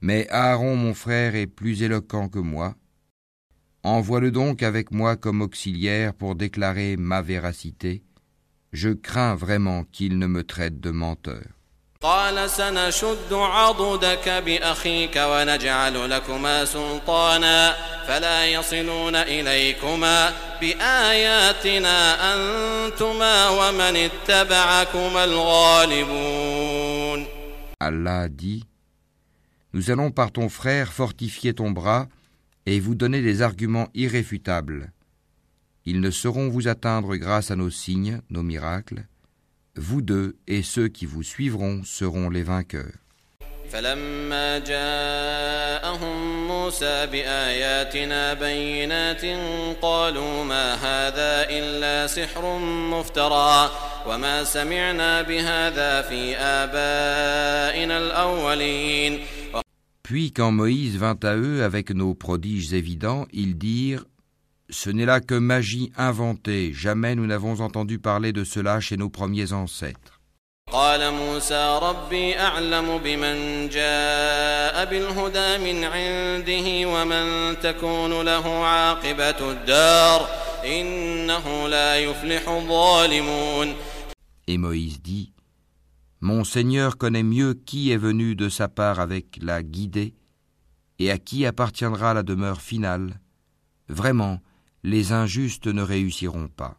Mais 0.00 0.28
Aaron, 0.31 0.76
mon 0.76 0.95
frère, 0.95 1.35
est 1.35 1.49
plus 1.49 1.83
éloquent 1.83 2.28
que 2.28 2.38
moi. 2.38 2.75
Envoie-le 3.84 4.32
donc 4.32 4.63
avec 4.63 4.92
moi 4.92 5.18
comme 5.18 5.42
auxiliaire 5.42 6.13
pour 6.13 6.36
déclarer 6.36 6.96
ma 6.96 7.22
véracité. 7.22 8.02
Je 8.72 8.90
crains 8.90 9.36
vraiment 9.36 9.84
qu'il 9.92 10.18
ne 10.18 10.25
me 10.25 10.44
traite 10.46 10.80
de 10.80 10.90
menteur. 10.90 11.44
Allah 27.80 28.28
dit, 28.30 28.66
Nous 29.74 29.92
allons 29.92 30.12
par 30.12 30.32
ton 30.32 30.50
frère 30.50 30.92
fortifier 30.94 31.54
ton 31.54 31.72
bras 31.72 32.08
et 32.67 32.81
vous 32.81 32.95
donner 32.95 33.23
des 33.23 33.43
arguments 33.43 33.88
irréfutables. 33.95 34.93
Ils 35.87 36.00
ne 36.00 36.11
sauront 36.11 36.49
vous 36.49 36.69
atteindre 36.69 37.17
grâce 37.17 37.50
à 37.50 37.57
nos 37.57 37.71
signes, 37.71 38.21
nos 38.31 38.43
miracles. 38.43 39.07
Vous 39.76 40.02
deux 40.02 40.37
et 40.47 40.62
ceux 40.62 40.88
qui 40.88 41.07
vous 41.07 41.23
suivront 41.23 41.83
seront 41.85 42.28
les 42.31 42.43
vainqueurs. 42.43 42.99
فلما 43.73 44.59
جاءهم 44.59 46.49
موسى 46.49 47.07
بآياتنا 47.07 48.35
بينات 48.35 49.25
قالوا 49.83 50.45
ما 50.45 50.75
هذا 50.75 51.50
إلا 51.50 52.07
سحر 52.07 52.59
مفترى 52.59 53.71
وما 54.07 54.45
سمعنا 54.45 55.23
بهذا 55.23 56.02
في 56.02 56.37
آبائنا 56.37 57.99
الأولين 57.99 59.21
Puis 60.12 60.33
quand 60.33 60.52
Moïse 60.52 60.97
vint 60.97 61.19
à 61.23 61.37
eux 61.37 61.62
avec 61.62 61.90
nos 61.90 62.14
prodiges 62.14 62.73
évidents, 62.73 63.26
ils 63.33 63.59
dirent 63.59 64.05
Ce 64.71 64.90
n'est 64.90 65.07
là 65.07 65.21
que 65.21 65.35
magie 65.35 65.93
inventée, 65.97 66.73
jamais 66.73 67.14
nous 67.14 67.26
n'avons 67.26 67.61
entendu 67.61 67.99
parler 67.99 68.33
de 68.33 68.45
cela 68.45 68.81
chez 68.81 68.97
nos 68.97 69.11
premiers 69.11 69.52
ancêtres. 69.52 70.19
قال 70.73 71.11
موسى 71.14 71.78
ربي 71.83 72.38
أعلم 72.38 72.99
بمن 72.99 73.69
جاء 73.69 74.85
بالهدى 74.85 75.59
من 75.59 75.85
عنده 75.85 76.88
ومن 76.88 77.57
تكون 77.61 78.23
له 78.23 78.64
عاقبة 78.64 79.50
الدار 79.52 80.28
إنه 80.64 81.69
لا 81.69 81.99
يفلح 81.99 82.49
الظالمون 82.49 83.75
Et 84.49 84.59
Moïse 84.59 85.00
dit 85.02 85.32
mon 86.24 86.46
Seigneur 86.46 86.96
connaît 86.96 87.22
mieux 87.22 87.53
qui 87.53 87.92
est 87.92 87.98
venu 87.98 88.34
de 88.34 88.48
sa 88.48 88.70
part 88.70 89.01
avec 89.01 89.38
la 89.42 89.62
guidée 89.62 90.13
et 90.98 91.12
à 91.12 91.18
qui 91.18 91.46
appartiendra 91.46 92.13
la 92.13 92.24
demeure 92.24 92.62
finale. 92.62 93.20
Vraiment, 93.89 94.39
les 94.84 95.12
injustes 95.12 95.68
ne 95.68 95.82
réussiront 95.82 96.48
pas. 96.48 96.77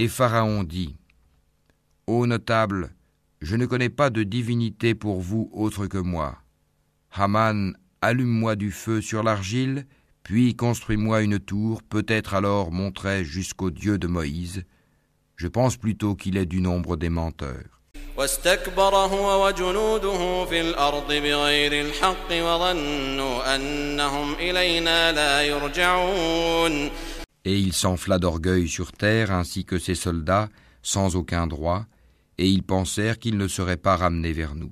Et 0.00 0.06
Pharaon 0.06 0.62
dit 0.62 0.94
Ô 2.06 2.24
notable, 2.24 2.90
je 3.40 3.56
ne 3.56 3.66
connais 3.66 3.88
pas 3.88 4.10
de 4.10 4.22
divinité 4.22 4.94
pour 4.94 5.20
vous 5.20 5.50
autre 5.52 5.88
que 5.88 5.98
moi. 5.98 6.38
Haman, 7.10 7.76
allume-moi 8.00 8.54
du 8.54 8.70
feu 8.70 9.00
sur 9.00 9.24
l'argile, 9.24 9.86
puis 10.22 10.54
construis-moi 10.54 11.22
une 11.22 11.40
tour, 11.40 11.82
peut-être 11.82 12.34
alors 12.34 12.70
monterai 12.70 13.24
jusqu'au 13.24 13.70
Dieu 13.72 13.98
de 13.98 14.06
Moïse. 14.06 14.62
Je 15.34 15.48
pense 15.48 15.76
plutôt 15.76 16.14
qu'il 16.14 16.36
est 16.36 16.46
du 16.46 16.60
nombre 16.60 16.94
des 16.96 17.10
menteurs. 17.10 17.74
واستكبر 18.16 18.94
هو 18.94 19.46
وجنوده 19.46 20.44
في 20.44 20.60
الأرض 20.60 21.12
بغير 21.12 21.72
الحق 21.72 22.30
وظنوا 22.32 23.54
أنهم 23.56 24.34
إلينا 24.34 25.12
لا 25.12 25.42
يرجعون 25.42 26.90
Et 27.45 27.59
il 27.59 27.73
s'enfla 27.73 28.19
d'orgueil 28.19 28.67
sur 28.67 28.91
terre 28.91 29.31
ainsi 29.31 29.65
que 29.65 29.77
ses 29.77 29.95
soldats, 29.95 30.49
sans 30.81 31.15
aucun 31.15 31.47
droit, 31.47 31.85
et 32.37 32.47
ils 32.47 32.63
pensèrent 32.63 33.19
qu'ils 33.19 33.37
ne 33.37 33.47
seraient 33.47 33.77
pas 33.77 33.95
ramenés 33.95 34.33
vers 34.33 34.55
nous. 34.55 34.71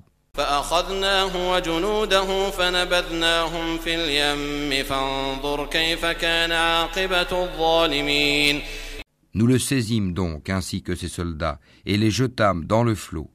Nous 9.34 9.46
le 9.46 9.58
saisîmes 9.58 10.14
donc 10.14 10.48
ainsi 10.48 10.82
que 10.82 10.94
ses 10.94 11.08
soldats, 11.08 11.60
et 11.84 11.98
les 11.98 12.10
jetâmes 12.10 12.64
dans 12.64 12.82
le 12.82 12.94
flot. 12.94 13.30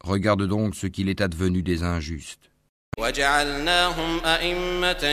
Regarde 0.00 0.46
donc 0.46 0.76
ce 0.76 0.86
qu'il 0.86 1.08
est 1.08 1.20
advenu 1.20 1.62
des 1.62 1.82
injustes. 1.82 2.50
وجعلناهم 2.99 4.19
أئمة 4.25 5.03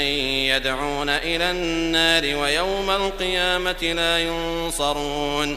يدعون 0.56 1.08
إلى 1.08 1.50
النار 1.50 2.36
ويوم 2.36 2.90
القيامة 2.90 3.92
لا 3.92 4.18
ينصرون 4.18 5.56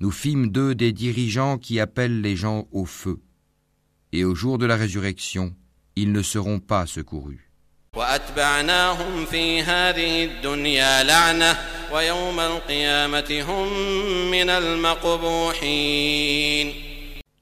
Nous 0.00 0.12
fîmes 0.12 0.48
d'eux 0.52 0.74
des 0.76 0.92
dirigeants 0.92 1.58
qui 1.58 1.80
appellent 1.80 2.20
les 2.20 2.36
gens 2.36 2.68
au 2.70 2.84
feu. 2.84 3.18
Et 4.12 4.22
au 4.24 4.34
jour 4.36 4.56
de 4.58 4.64
la 4.66 4.76
résurrection, 4.76 5.54
ils 5.96 6.12
ne 6.12 6.22
seront 6.22 6.60
pas 6.60 6.86
secourus. 6.86 7.40
وأتبعناهم 7.96 9.24
في 9.24 9.62
هذه 9.62 10.24
الدنيا 10.24 11.02
لعنة 11.02 11.56
ويوم 11.92 12.40
القيامة 12.40 13.44
هم 13.48 13.72
من 14.30 14.50
المقبوحين 14.50 16.08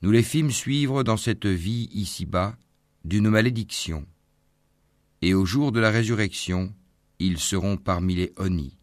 Nous 0.02 0.10
les 0.12 0.22
fîmes 0.22 0.50
suivre 0.52 1.02
dans 1.02 1.16
cette 1.16 1.46
vie 1.46 1.88
ici-bas 1.92 2.54
d'une 3.04 3.28
malédiction. 3.28 4.04
Et 5.22 5.34
au 5.34 5.44
jour 5.44 5.72
de 5.72 5.80
la 5.80 5.90
résurrection, 5.90 6.72
ils 7.18 7.38
seront 7.38 7.76
parmi 7.76 8.14
les 8.14 8.32
honnis. 8.36 8.76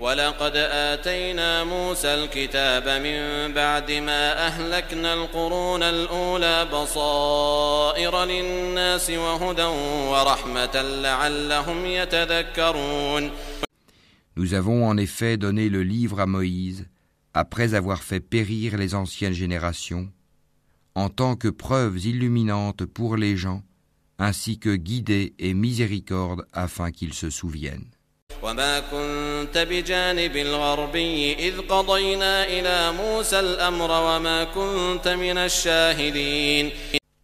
ولقد 0.00 0.56
آتينا 0.56 1.64
موسى 1.64 2.14
الكتاب 2.14 2.88
من 2.88 3.54
بعد 3.54 3.92
ما 3.92 4.46
أهلكنا 4.46 5.14
القرون 5.14 5.82
الأولى 5.82 6.68
بصائر 6.72 8.24
للناس 8.24 9.10
وهدى 9.10 9.64
ورحمة 10.10 10.82
لعلهم 10.82 11.86
يتذكرون 11.86 13.30
Nous 14.36 14.52
avons 14.54 14.88
en 14.88 14.96
effet 14.96 15.36
donné 15.36 15.68
le 15.68 15.84
livre 15.84 16.18
à 16.18 16.26
Moïse, 16.26 16.88
après 17.34 17.74
avoir 17.74 18.02
fait 18.02 18.18
périr 18.18 18.76
les 18.76 18.96
anciennes 18.96 19.32
générations, 19.32 20.08
en 20.96 21.08
tant 21.08 21.36
que 21.36 21.46
preuves 21.46 22.04
illuminantes 22.04 22.84
pour 22.84 23.16
les 23.16 23.36
gens, 23.36 23.62
ainsi 24.18 24.58
que 24.58 24.76
guidée 24.76 25.34
et 25.38 25.54
miséricorde 25.54 26.46
afin 26.52 26.90
qu'ils 26.90 27.14
se 27.14 27.30
souviennent. 27.30 27.90
وما 28.42 28.80
كنت 28.80 29.58
بجانب 29.70 30.36
الغربي 30.36 31.32
إذ 31.32 31.60
قضينا 31.60 32.44
إلى 32.44 32.92
موسى 32.92 33.40
الأمر 33.40 33.90
وما 33.90 34.44
كنت 34.44 35.08
من 35.08 35.38
الشاهدين 35.38 36.70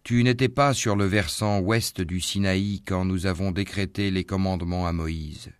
Tu 0.03 0.23
n'étais 0.23 0.49
pas 0.49 0.73
sur 0.73 0.95
le 0.95 1.05
versant 1.05 1.59
ouest 1.59 2.01
du 2.01 2.19
Sinaï 2.19 2.81
quand 2.85 3.05
nous 3.05 3.27
avons 3.27 3.51
décrété 3.51 4.09
les 4.11 4.23
commandements 4.23 4.87
à 4.87 4.91
Moïse. 4.91 5.51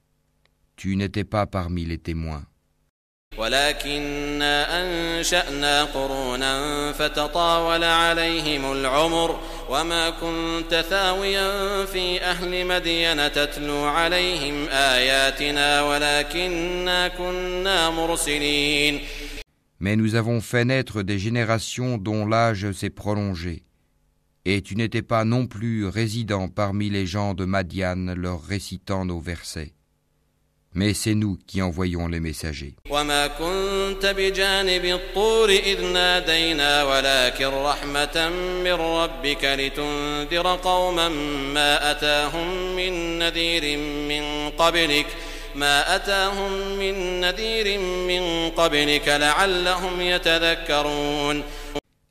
Tu 0.75 0.95
n'étais 0.95 1.23
pas 1.23 1.45
parmi 1.45 1.85
les 1.85 1.99
témoins. 1.99 2.43
ولكنا 3.41 4.81
أنشأنا 4.81 5.83
قرونا 5.83 6.91
فتطاول 6.91 7.83
عليهم 7.83 8.71
العمر 8.71 9.39
وما 9.69 10.09
كنت 10.09 10.85
ثاويا 10.89 11.85
في 11.85 12.21
أهل 12.21 12.67
مدين 12.67 13.31
تتلو 13.31 13.83
عليهم 13.83 14.67
آياتنا 14.69 15.81
ولكنا 15.83 17.07
كنا 17.07 17.89
مرسلين 17.89 18.99
Mais 19.79 19.95
nous 19.95 20.13
avons 20.13 20.41
fait 20.41 20.63
naître 20.63 21.01
des 21.01 21.17
générations 21.17 21.97
dont 21.97 22.27
l'âge 22.27 22.71
s'est 22.71 22.91
prolongé. 22.91 23.63
Et 24.45 24.61
tu 24.61 24.75
n'étais 24.75 25.01
pas 25.01 25.25
non 25.25 25.47
plus 25.47 25.87
résident 25.87 26.49
parmi 26.49 26.91
les 26.91 27.07
gens 27.07 27.33
de 27.33 27.45
Madian 27.45 28.13
leur 28.15 28.43
récitant 28.43 29.05
nos 29.05 29.19
versets. 29.19 29.73
mais 30.76 30.92
c'est 30.92 31.14
nous 31.14 31.38
qui 31.46 31.62
envoyons 31.62 32.06
les 32.06 32.20
messagers. 32.20 32.76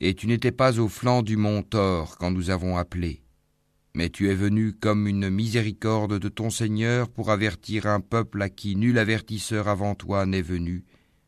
Et 0.01 0.13
tu 0.13 0.27
n'étais 0.27 0.51
pas 0.51 0.79
au 0.79 0.87
flanc 0.89 1.21
du 1.21 1.37
mont 1.37 1.61
Thor 1.61 2.17
quand 2.17 2.31
nous 2.31 2.49
avons 2.49 2.77
appelé. 2.77 3.21
Mais 3.94 4.08
tu 4.08 4.30
es 4.30 4.34
venu 4.34 4.72
comme 4.72 5.06
une 5.06 5.30
miséricorde 5.30 6.18
de 6.18 6.28
ton 6.28 6.50
Seigneur 6.50 7.08
pour 7.08 7.30
avertir 7.30 7.86
un 7.86 8.00
peuple 8.00 8.40
à 8.42 8.48
qui 8.48 8.76
nul 8.76 8.98
avertisseur 8.98 9.68
avant 9.68 9.94
toi 9.94 10.26
n'est 10.26 10.42
venu, 10.42 10.84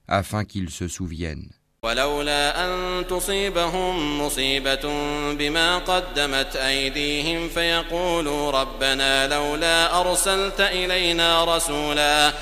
afin 0.07 0.44
qu'il 0.44 0.70
se 0.70 0.88
souvienne. 0.88 1.50
ولولا 1.85 2.64
أن 2.64 3.07
تصيبهم 3.07 4.20
مصيبة 4.20 4.81
بما 5.33 5.78
قدمت 5.78 6.57
أيديهم 6.57 7.48
فيقولوا 7.48 8.50
ربنا 8.50 9.26
لولا 9.28 10.00
أرسلت 10.00 10.61
إلينا 10.61 11.44
رسولا 11.57 12.33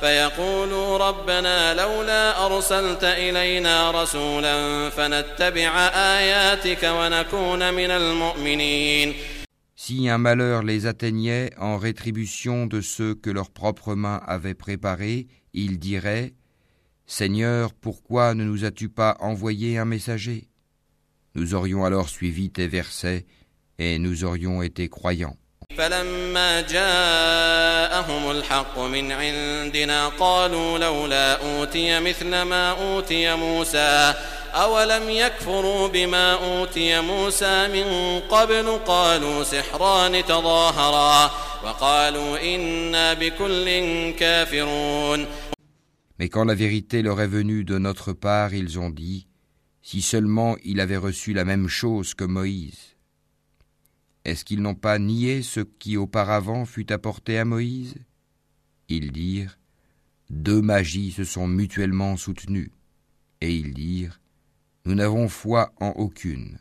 فيقولوا 0.00 0.98
ربنا 0.98 1.74
لولا 1.74 2.46
أرسلت 2.46 3.04
إلينا 3.04 4.02
رسولا 4.02 4.90
فنتبع 4.90 5.78
آياتك 5.94 6.82
ونكون 6.82 7.74
من 7.74 7.90
المؤمنين 7.90 9.14
Si 9.80 10.08
un 10.08 10.18
malheur 10.18 10.62
les 10.62 10.86
atteignait 10.86 11.50
en 11.58 11.76
rétribution 11.76 12.66
de 12.66 12.80
ceux 12.80 13.14
que 13.14 13.30
leurs 13.30 13.50
propres 13.50 13.94
mains 13.94 14.22
avaient 14.26 14.54
préparés, 14.54 15.26
ils 15.52 15.78
diraient 15.78 16.34
Seigneur, 17.06 17.72
pourquoi 17.72 18.34
ne 18.34 18.42
nous 18.44 18.64
as-tu 18.64 18.88
pas 18.88 19.16
envoyé 19.20 19.78
un 19.78 19.84
messager 19.84 20.48
Nous 21.34 21.54
aurions 21.54 21.84
alors 21.84 22.08
suivi 22.08 22.50
tes 22.50 22.66
versets 22.66 23.26
et 23.78 23.98
nous 23.98 24.24
aurions 24.24 24.62
été 24.62 24.88
croyants. 24.88 25.36
فلما 25.76 26.60
جاءهم 26.60 28.30
الحق 28.30 28.78
من 28.78 29.12
عندنا 29.12 30.08
قالوا 30.08 30.78
لولا 30.78 31.32
أوتي 31.34 32.00
مثل 32.00 32.42
ما 32.42 32.70
أوتي 32.70 33.34
موسى 33.34 34.14
أولم 34.54 35.10
يكفروا 35.10 35.88
بما 35.88 36.32
أوتي 36.32 37.00
موسى 37.00 37.68
من 37.68 38.20
قبل 38.20 38.78
قالوا 38.86 39.44
سحران 39.44 40.24
تظاهرا 40.24 41.30
وقالوا 41.64 42.54
إنا 42.54 43.14
بكل 43.14 43.66
كافرون 44.18 45.26
Mais 46.18 46.30
quand 46.30 46.44
la 46.44 46.54
vérité 46.54 47.02
leur 47.02 47.20
est 47.20 47.26
venue 47.26 47.64
de 47.64 47.76
notre 47.76 48.14
part, 48.14 48.54
ils 48.54 48.78
ont 48.78 48.88
dit, 48.88 49.26
si 49.82 50.00
seulement 50.00 50.56
il 50.64 50.80
avait 50.80 50.96
reçu 50.96 51.34
la 51.34 51.44
même 51.44 51.68
chose 51.68 52.14
que 52.14 52.24
Moïse. 52.24 52.96
Est-ce 54.24 54.44
qu'ils 54.44 54.62
n'ont 54.62 54.74
pas 54.74 54.98
nié 54.98 55.42
ce 55.42 55.60
qui 55.60 55.96
auparavant 55.96 56.64
fut 56.64 56.90
apporté 56.90 57.38
à 57.38 57.44
Moïse 57.44 57.94
Ils 58.88 59.12
dirent, 59.12 59.58
deux 60.30 60.60
magies 60.60 61.12
se 61.12 61.24
sont 61.24 61.46
mutuellement 61.46 62.16
soutenues. 62.16 62.72
Et 63.40 63.54
ils 63.54 63.74
dirent, 63.74 64.18
nous 64.84 64.94
n'avons 64.94 65.28
foi 65.28 65.72
en 65.80 65.92
aucune. 65.96 66.58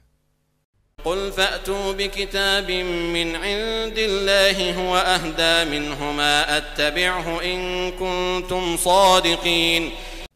قل 1.06 1.32
فأتوا 1.32 1.92
بكتاب 1.94 2.72
من 3.14 3.36
عند 3.36 3.98
الله 3.98 4.74
هو 4.74 4.98
أهدى 4.98 5.70
منهما 5.80 6.58
أتبعه 6.58 7.42
إن 7.44 7.92
كنتم 7.92 8.78
صادقين 8.78 9.92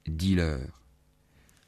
Dis-leur, 0.07 0.59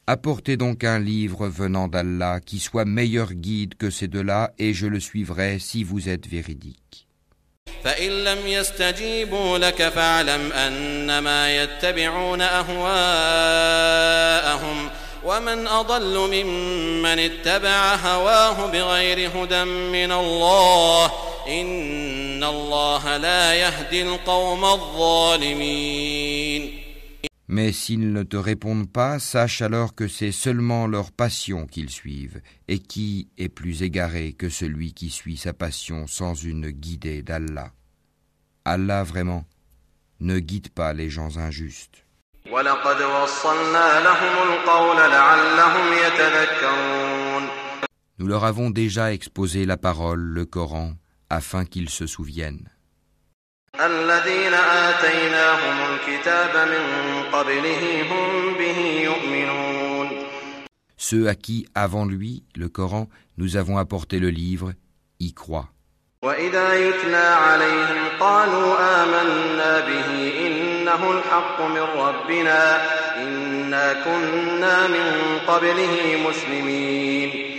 apportez 0.07 0.57
donc 0.57 0.83
un 0.83 0.99
livre 0.99 1.47
venant 1.47 1.87
d'Allah 1.87 2.39
qui 2.45 2.59
soit 2.59 2.85
meilleur 2.85 3.33
guide 3.33 3.75
que 3.75 3.89
ces 3.89 4.07
deux-là, 4.07 4.51
et 4.59 4.73
je 4.73 4.87
le 4.87 4.99
suivrai 4.99 5.59
si 5.59 5.83
vous 5.83 6.09
êtes 6.09 6.27
véridique. 6.27 7.07
فإن 7.83 8.23
لم 8.23 8.47
يستجيبوا 8.47 9.57
لك 9.57 9.89
فاعلم 9.89 10.51
أنما 10.51 11.63
يتبعون 11.63 12.41
أهواءهم 12.41 12.81
ومن 15.25 15.67
أضل 15.67 16.17
ممن 16.17 17.19
اتبع 17.19 17.95
هواه 17.95 18.71
بغير 18.71 19.29
هدى 19.29 19.63
من 19.63 20.11
الله 20.11 21.11
إن 21.47 22.43
الله 22.43 23.17
لا 23.17 23.53
يهدي 23.53 24.01
القوم 24.01 24.65
الظالمين 24.65 26.11
Mais 27.53 27.73
s'ils 27.73 28.13
ne 28.13 28.23
te 28.23 28.37
répondent 28.37 28.89
pas, 28.89 29.19
sache 29.19 29.61
alors 29.61 29.93
que 29.93 30.07
c'est 30.07 30.31
seulement 30.31 30.87
leur 30.87 31.11
passion 31.11 31.67
qu'ils 31.67 31.89
suivent, 31.89 32.41
et 32.69 32.79
qui 32.79 33.27
est 33.37 33.49
plus 33.49 33.83
égaré 33.83 34.31
que 34.31 34.47
celui 34.47 34.93
qui 34.93 35.09
suit 35.09 35.35
sa 35.35 35.51
passion 35.51 36.07
sans 36.07 36.33
une 36.33 36.69
guidée 36.69 37.23
d'Allah. 37.23 37.73
Allah 38.63 39.03
vraiment 39.03 39.43
ne 40.21 40.39
guide 40.39 40.69
pas 40.69 40.93
les 40.93 41.09
gens 41.09 41.37
injustes. 41.37 42.04
Nous 48.18 48.26
leur 48.26 48.44
avons 48.44 48.70
déjà 48.70 49.12
exposé 49.12 49.66
la 49.66 49.76
parole, 49.76 50.20
le 50.20 50.44
Coran, 50.46 50.92
afin 51.28 51.64
qu'ils 51.64 51.90
se 51.90 52.06
souviennent. 52.06 52.70
Ceux 60.96 61.28
à 61.28 61.34
qui, 61.34 61.66
avant 61.74 62.04
lui, 62.04 62.44
le 62.56 62.68
Coran, 62.68 63.08
nous 63.36 63.56
avons 63.56 63.76
apporté 63.76 64.18
le 64.18 64.30
livre, 64.30 64.72
y 65.20 65.34
croient. 65.34 65.68
وإذا 70.95 70.95
يتلى 70.95 70.95
عليهم 70.95 71.11
قالوا 71.11 71.11
آمنا 71.11 71.11
به 71.11 71.11
إنه 71.11 71.11
الحق 71.11 71.61
من 71.61 71.81
ربنا 71.81 72.81
إنا 73.17 73.93
كنا 73.93 74.87
من 74.87 75.39
قبله 75.47 76.17
مسلمين 76.29 77.51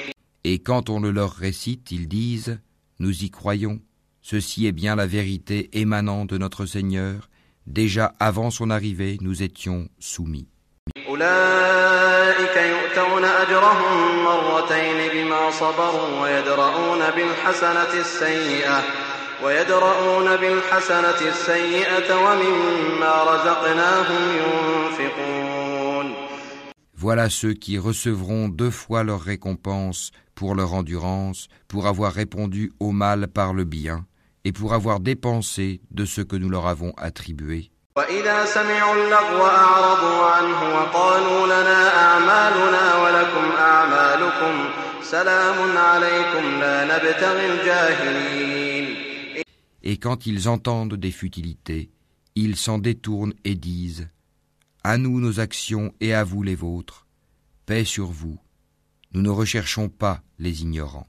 Et 0.44 0.58
quand 0.58 0.90
on 0.90 0.98
le 1.00 1.10
leur 1.12 1.32
récite, 1.32 1.92
ils 1.92 2.08
disent 2.08 2.58
Nous 2.98 3.24
y 3.24 3.30
croyons, 3.30 3.80
ceci 4.22 4.66
est 4.66 4.72
bien 4.72 4.96
la 4.96 5.06
vérité 5.06 5.70
émanant 5.72 6.24
de 6.24 6.36
notre 6.36 6.66
Seigneur. 6.66 7.28
Déjà 7.66 8.12
avant 8.18 8.50
son 8.50 8.70
arrivée, 8.70 9.18
nous 9.20 9.42
étions 9.42 9.88
soumis. 10.00 10.48
أولئك 11.08 12.56
يؤتون 12.56 13.24
أجرهم 13.24 14.24
مرتين 14.24 15.08
بما 15.14 15.50
صبروا 15.50 16.20
ويدرؤون 16.22 17.10
بالحسنة 17.10 18.00
السيئة 18.00 18.82
ويدرؤون 19.44 20.36
بالحسنة 20.36 21.20
السيئة 21.28 22.14
ومما 22.16 23.14
رزقناهم 23.22 24.22
ينفقون 24.42 26.14
Voilà 27.04 27.28
ceux 27.28 27.54
qui 27.54 27.78
recevront 27.78 28.48
deux 28.48 28.70
fois 28.70 29.02
leur 29.02 29.20
récompense 29.20 30.12
pour 30.36 30.54
leur 30.54 30.72
endurance, 30.72 31.48
pour 31.66 31.88
avoir 31.88 32.12
répondu 32.12 32.70
au 32.78 32.92
mal 32.92 33.26
par 33.26 33.54
le 33.54 33.64
bien, 33.64 34.06
et 34.44 34.52
pour 34.52 34.72
avoir 34.72 35.00
dépensé 35.00 35.80
de 35.90 36.04
ce 36.04 36.20
que 36.20 36.36
nous 36.36 36.48
leur 36.48 36.66
avons 36.68 36.92
attribué. 36.96 37.70
وإذا 37.96 38.44
سمعوا 38.44 38.94
اللغو 38.94 39.46
أعرضوا 39.46 40.26
عنه 40.26 40.74
وقالوا 40.74 41.46
لنا 41.46 41.80
أعمالنا 42.04 42.96
ولكم 43.02 43.46
أعمالكم 43.58 44.54
سلام 45.02 45.78
عليكم 45.78 46.60
لا 46.60 46.84
نبتغي 46.84 47.46
الجاهلين 47.46 48.65
et 49.87 49.95
quand 49.95 50.25
ils 50.25 50.49
entendent 50.49 50.95
des 50.95 51.11
futilités, 51.11 51.89
ils 52.35 52.57
s'en 52.57 52.77
détournent 52.77 53.33
et 53.45 53.55
disent 53.55 54.09
À 54.83 54.97
nous 54.97 55.21
nos 55.21 55.39
actions 55.39 55.93
et 56.01 56.13
à 56.13 56.25
vous 56.25 56.43
les 56.43 56.55
vôtres, 56.55 57.07
paix 57.65 57.85
sur 57.85 58.07
vous, 58.07 58.37
nous 59.13 59.21
ne 59.21 59.29
recherchons 59.29 59.87
pas 59.87 60.21
les 60.39 60.61
ignorants. 60.61 61.07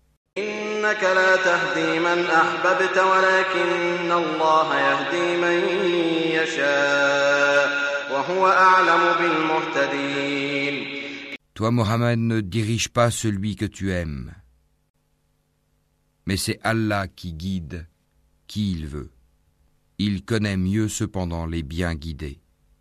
Toi, 11.55 11.71
Mohammed, 11.73 12.19
ne 12.21 12.41
dirige 12.41 12.89
pas 12.91 13.11
celui 13.11 13.57
que 13.57 13.67
tu 13.67 13.91
aimes, 13.91 14.33
mais 16.27 16.37
c'est 16.37 16.61
Allah 16.63 17.09
qui 17.09 17.33
guide 17.33 17.89
qui 18.48 18.72
il 18.72 18.88
veut. 18.88 19.12
Il 20.00 20.26
connaît 20.26 20.58
mieux 20.58 20.88
cependant 20.88 21.46
les 21.46 21.64
bien 21.64 21.96
guidés. 21.96 22.40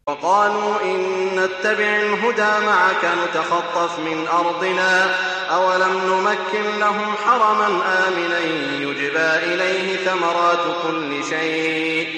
وقالوا 0.09 0.83
إن 0.85 0.99
نتبع 1.39 1.97
الهدى 2.03 2.67
معك 2.67 3.05
نتخطف 3.05 3.99
من 3.99 4.27
أرضنا 4.27 5.15
أولم 5.51 5.93
نمكن 5.93 6.79
لهم 6.81 7.15
حرما 7.25 7.67
آمنا 8.09 8.41
يجبى 8.81 9.55
إليه 9.55 9.97
ثمرات 9.97 10.83
كل 10.87 11.25
شيء 11.31 12.09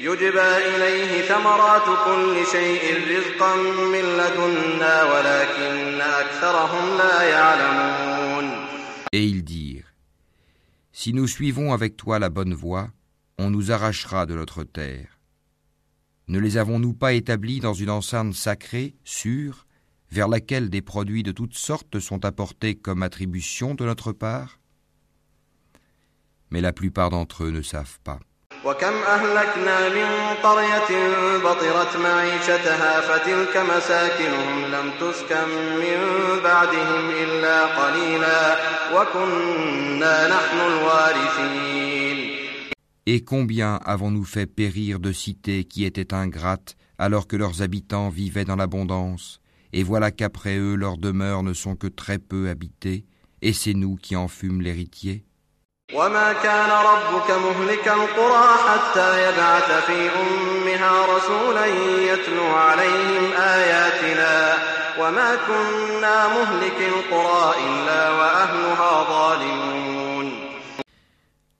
يجبى 0.00 0.56
إليه 0.56 1.22
ثمرات 1.22 1.86
كل 2.04 2.46
شيء 2.52 2.82
رزقا 3.10 3.56
من 3.92 4.04
لدنا 4.18 5.02
ولكن 5.04 6.00
أكثرهم 6.00 6.98
لا 6.98 7.22
يعلمون 7.22 8.66
Et 9.14 9.24
ils 9.24 9.44
dirent, 9.44 9.92
Si 10.92 11.12
nous 11.12 11.26
suivons 11.26 11.72
avec 11.72 11.96
toi 11.96 12.18
la 12.18 12.28
bonne 12.30 12.54
voie, 12.54 12.88
on 13.37 13.49
nous 13.49 13.71
arrachera 13.71 14.25
de 14.25 14.33
notre 14.33 14.63
terre. 14.63 15.19
Ne 16.27 16.39
les 16.39 16.57
avons-nous 16.57 16.93
pas 16.93 17.13
établis 17.13 17.59
dans 17.59 17.73
une 17.73 17.89
enceinte 17.89 18.33
sacrée, 18.33 18.95
sûre, 19.03 19.65
vers 20.11 20.27
laquelle 20.27 20.69
des 20.69 20.81
produits 20.81 21.23
de 21.23 21.31
toutes 21.31 21.53
sortes 21.53 21.99
sont 21.99 22.25
apportés 22.25 22.75
comme 22.75 23.03
attribution 23.03 23.75
de 23.75 23.85
notre 23.85 24.11
part? 24.11 24.59
Mais 26.49 26.61
la 26.61 26.73
plupart 26.73 27.09
d'entre 27.09 27.43
eux 27.45 27.51
ne 27.51 27.61
savent 27.61 27.99
pas. 28.03 28.19
Et 43.09 43.23
combien 43.23 43.79
avons-nous 43.85 44.25
fait 44.25 44.47
périr 44.47 44.99
de 44.99 45.13
cités 45.13 45.63
qui 45.63 45.85
étaient 45.85 46.13
ingrates 46.13 46.75
alors 46.97 47.25
que 47.25 47.37
leurs 47.37 47.61
habitants 47.61 48.09
vivaient 48.09 48.43
dans 48.43 48.57
l'abondance? 48.57 49.39
Et 49.71 49.81
voilà 49.81 50.11
qu'après 50.11 50.57
eux 50.57 50.75
leurs 50.75 50.97
demeures 50.97 51.41
ne 51.41 51.53
sont 51.53 51.77
que 51.77 51.87
très 51.87 52.19
peu 52.19 52.49
habitées, 52.49 53.05
et 53.41 53.53
c'est 53.53 53.75
nous 53.75 53.95
qui 53.95 54.17
en 54.17 54.27
fûmes 54.27 54.61
l'héritier 54.61 55.23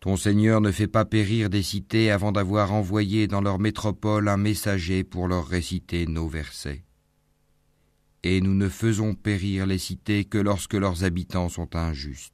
Ton 0.07 0.15
Seigneur 0.15 0.61
ne 0.61 0.71
fait 0.71 0.87
pas 0.87 1.03
périr 1.03 1.49
des 1.49 1.61
cités 1.61 2.11
avant 2.11 2.31
d'avoir 2.31 2.71
envoyé 2.71 3.27
dans 3.27 3.41
leur 3.41 3.59
métropole 3.59 4.29
un 4.29 4.37
messager 4.37 5.03
pour 5.03 5.27
leur 5.27 5.45
réciter 5.45 6.05
nos 6.07 6.29
versets. 6.29 6.85
Et 8.23 8.39
nous 8.39 8.53
ne 8.53 8.69
faisons 8.69 9.15
périr 9.15 9.65
les 9.65 9.77
cités 9.77 10.23
que 10.23 10.37
lorsque 10.37 10.75
leurs 10.75 11.03
habitants 11.03 11.49
sont 11.49 11.75
injustes. 11.75 12.31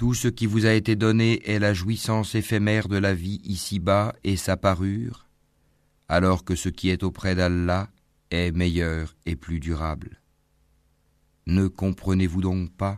Tout 0.00 0.14
ce 0.14 0.28
qui 0.28 0.46
vous 0.46 0.64
a 0.64 0.72
été 0.72 0.96
donné 0.96 1.42
est 1.44 1.58
la 1.58 1.74
jouissance 1.74 2.34
éphémère 2.34 2.88
de 2.88 2.96
la 2.96 3.12
vie 3.12 3.38
ici-bas 3.44 4.14
et 4.24 4.38
sa 4.38 4.56
parure, 4.56 5.26
alors 6.08 6.42
que 6.42 6.54
ce 6.54 6.70
qui 6.70 6.88
est 6.88 7.02
auprès 7.02 7.34
d'Allah 7.34 7.86
est 8.30 8.50
meilleur 8.50 9.14
et 9.26 9.36
plus 9.36 9.60
durable. 9.60 10.22
Ne 11.44 11.66
comprenez-vous 11.66 12.40
donc 12.40 12.74
pas? 12.78 12.96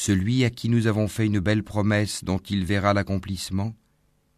Celui 0.00 0.44
à 0.44 0.50
qui 0.50 0.68
nous 0.68 0.86
avons 0.86 1.08
fait 1.08 1.26
une 1.26 1.40
belle 1.40 1.64
promesse 1.64 2.22
dont 2.22 2.38
il 2.38 2.64
verra 2.64 2.94
l'accomplissement, 2.94 3.74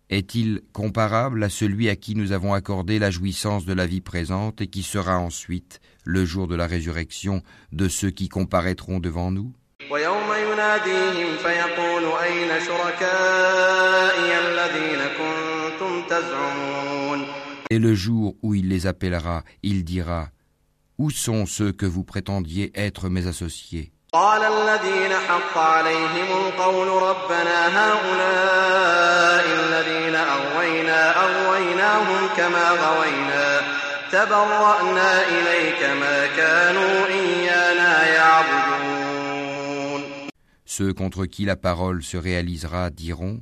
est-il 0.08 0.62
comparable 0.72 1.44
à 1.44 1.50
celui 1.50 1.90
à 1.90 1.96
qui 1.96 2.14
nous 2.14 2.32
avons 2.32 2.54
accordé 2.54 2.98
la 2.98 3.10
jouissance 3.10 3.66
de 3.66 3.74
la 3.74 3.86
vie 3.86 4.00
présente 4.00 4.62
et 4.62 4.68
qui 4.68 4.82
sera 4.82 5.18
ensuite, 5.18 5.82
le 6.02 6.24
jour 6.24 6.48
de 6.48 6.54
la 6.54 6.66
résurrection, 6.66 7.42
de 7.72 7.88
ceux 7.88 8.08
qui 8.08 8.30
comparaîtront 8.30 9.00
devant 9.00 9.30
nous? 9.30 9.52
Et 17.70 17.78
le 17.78 17.94
jour 17.94 18.34
où 18.40 18.54
il 18.54 18.68
les 18.70 18.86
appellera, 18.86 19.44
il 19.62 19.84
dira, 19.84 20.30
Où 20.96 21.10
sont 21.10 21.44
ceux 21.44 21.70
que 21.70 21.84
vous 21.84 22.02
prétendiez 22.02 22.72
être 22.74 23.10
mes 23.10 23.26
associés? 23.26 23.92
قال 24.13 24.41
الذين 24.41 25.13
حق 25.27 25.57
عليهم 25.57 26.47
القول 26.47 26.87
ربنا 26.87 27.57
هؤلاء 27.79 29.45
الذين 29.59 30.15
أغوينا 30.15 30.99
أغويناهم 31.25 32.29
كما 32.37 32.69
غوينا 32.69 33.61
تبرأنا 34.11 35.27
إليك 35.27 35.81
ما 36.01 36.27
كانوا 36.27 37.07
إيانا 37.07 38.07
يعبدون 38.07 38.75
Ceux 40.65 40.93
contre 40.93 41.25
qui 41.25 41.45
la 41.45 41.55
parole 41.55 42.03
se 42.03 42.17
réalisera 42.17 42.89
diront 42.89 43.41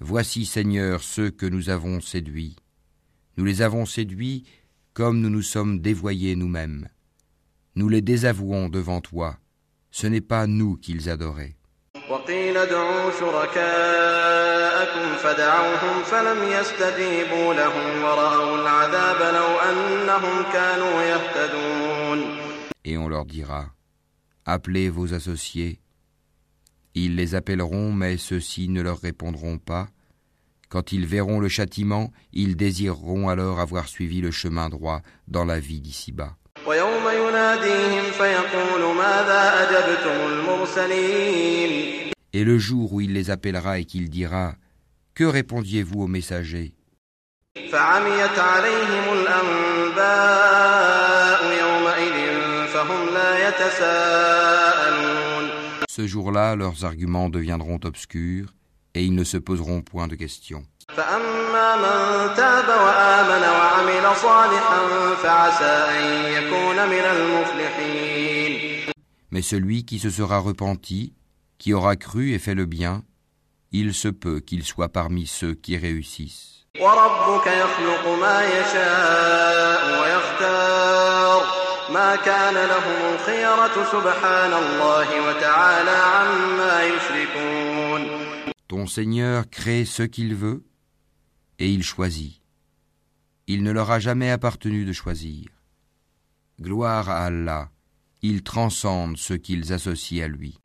Voici, 0.00 0.46
Seigneur, 0.46 1.02
ceux 1.02 1.30
que 1.30 1.46
nous 1.46 1.68
avons 1.68 2.00
séduits. 2.00 2.56
Nous 3.36 3.44
les 3.44 3.60
avons 3.60 3.84
séduits 3.84 4.44
comme 4.94 5.20
nous 5.20 5.30
nous 5.30 5.42
sommes 5.42 5.80
dévoyés 5.80 6.36
nous-mêmes. 6.36 6.88
Nous 7.76 7.88
les 7.90 8.00
désavouons 8.00 8.70
devant 8.70 9.02
toi. 9.02 9.38
Ce 9.94 10.06
n'est 10.06 10.20
pas 10.20 10.46
nous 10.46 10.76
qu'ils 10.76 11.08
adoraient. 11.10 11.56
وقيل 12.10 12.56
ادعوا 12.56 13.10
شركاءكم 13.20 15.16
فدعوهم 15.16 16.02
فلم 16.02 16.60
يستجيبوا 16.60 17.54
لهم 17.54 18.02
ورأوا 18.04 18.62
العذاب 18.62 19.34
لو 19.34 19.58
أنهم 19.70 20.52
كانوا 20.52 21.02
يهتدون 21.02 22.40
Et 22.84 22.96
on 22.96 23.08
leur 23.08 23.24
dira 23.26 23.66
Appelez 24.46 24.88
vos 24.88 25.14
associés. 25.14 25.80
Ils 26.94 27.14
les 27.14 27.34
appelleront, 27.34 27.92
mais 27.92 28.16
ceux-ci 28.16 28.68
ne 28.68 28.80
leur 28.82 28.98
répondront 28.98 29.58
pas. 29.58 29.88
Quand 30.68 30.92
ils 30.92 31.06
verront 31.06 31.38
le 31.40 31.48
châtiment, 31.48 32.10
ils 32.32 32.56
désireront 32.56 33.28
alors 33.28 33.60
avoir 33.60 33.86
suivi 33.88 34.20
le 34.20 34.30
chemin 34.30 34.68
droit 34.68 35.02
dans 35.28 35.44
la 35.44 35.60
vie 35.60 35.80
d'ici-bas. 35.80 36.36
ويوم 37.34 37.34
يناديهم 37.34 38.02
فيقول 38.12 38.96
ماذا 38.96 39.42
أجبتم 39.62 40.16
المرسلين 40.32 42.10
Et 42.32 42.44
le 42.44 42.58
jour 42.58 42.92
où 42.92 43.00
il 43.00 43.12
les 43.12 43.30
appellera 43.30 43.80
et 43.80 43.84
qu'il 43.84 44.08
dira 44.08 44.54
Que 45.14 45.24
répondiez-vous 45.24 46.02
aux 46.02 46.06
messagers 46.06 46.72
فعميت 47.72 48.38
عليهم 48.38 49.12
الأنباء 49.12 50.38
يومئذ 51.60 52.16
فهم 52.66 53.08
لا 53.14 53.48
يتساءلون 53.48 55.50
Ce 55.90 56.06
jour-là, 56.06 56.54
leurs 56.54 56.84
arguments 56.84 57.28
deviendront 57.28 57.80
obscurs 57.84 58.54
et 58.94 59.02
ils 59.04 59.14
ne 59.14 59.24
se 59.24 59.36
poseront 59.36 59.82
point 59.82 60.06
de 60.06 60.14
questions. 60.14 60.64
فأما 60.96 61.76
من 61.76 62.34
تاب 62.36 62.68
وآمن 62.68 63.42
وعمل 63.42 64.16
صالحا 64.16 64.80
فعسى 65.22 65.64
أن 65.64 66.04
يكون 66.32 66.88
من 66.88 67.04
المفلحين 67.14 68.70
Mais 69.32 69.42
celui 69.42 69.84
qui 69.84 70.00
se 70.00 70.10
sera 70.10 70.38
repenti, 70.38 71.12
qui 71.58 71.72
aura 71.72 71.94
cru 71.94 72.32
et 72.34 72.40
fait 72.40 72.54
le 72.56 72.66
bien, 72.66 73.04
il 73.70 73.94
se 73.94 74.08
peut 74.08 74.40
qu'il 74.40 74.64
soit 74.64 74.88
parmi 74.88 75.26
ceux 75.26 75.54
qui 75.54 75.76
réussissent. 75.76 76.66
وربك 76.80 77.46
يخلق 77.46 78.08
ما 78.20 78.42
يشاء 78.44 80.02
ويختار 80.02 81.42
ما 81.92 82.16
كان 82.16 82.54
لهم 82.54 83.14
الخيرة 83.14 83.84
سبحان 83.92 84.52
الله 84.52 85.28
وتعالى 85.28 85.90
عما 85.90 86.82
يشركون 86.84 88.20
Ton 88.68 88.86
Seigneur 88.86 89.50
crée 89.50 89.84
ce 89.84 90.04
qu'il 90.04 90.34
veut 90.36 90.62
et 91.59 91.69
il 91.69 91.83
choisit. 91.83 92.41
Il 93.47 93.63
ne 93.63 93.71
leur 93.71 93.91
a 93.91 93.99
jamais 93.99 94.31
appartenu 94.31 94.85
de 94.85 94.93
choisir. 94.93 95.45
Gloire 96.59 97.09
à 97.09 97.25
Allah, 97.25 97.69
il 98.21 98.41
transcende 98.41 99.17
ceux 99.17 99.37
qu'ils 99.37 99.71
associent 99.71 100.23
à 100.23 100.27
lui. 100.27 100.57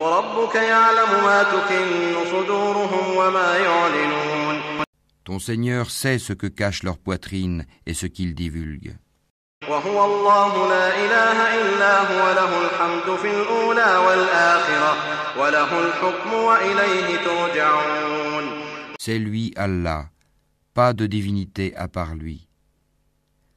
Ton 5.23 5.37
Seigneur 5.37 5.91
sait 5.91 6.17
ce 6.17 6.33
que 6.33 6.47
cachent 6.47 6.83
leurs 6.83 6.97
poitrines 6.97 7.65
et 7.85 7.93
ce 7.93 8.07
qu'ils 8.07 8.33
divulguent. 8.33 8.97
C'est 18.99 19.19
lui 19.19 19.53
Allah, 19.55 20.05
pas 20.73 20.93
de 20.93 21.05
divinité 21.05 21.75
à 21.75 21.87
part 21.87 22.15
lui. 22.15 22.47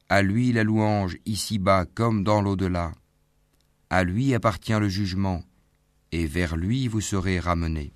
À 0.09 0.21
lui 0.21 0.51
la 0.51 0.63
louange 0.63 1.17
ici-bas 1.25 1.85
comme 1.85 2.23
dans 2.23 2.41
l'au-delà. 2.41 2.91
À 3.89 4.03
lui 4.03 4.33
appartient 4.35 4.79
le 4.79 4.89
jugement, 4.89 5.41
et 6.11 6.25
vers 6.25 6.57
lui 6.57 6.87
vous 6.87 7.01
serez 7.01 7.39
ramenés. 7.39 7.93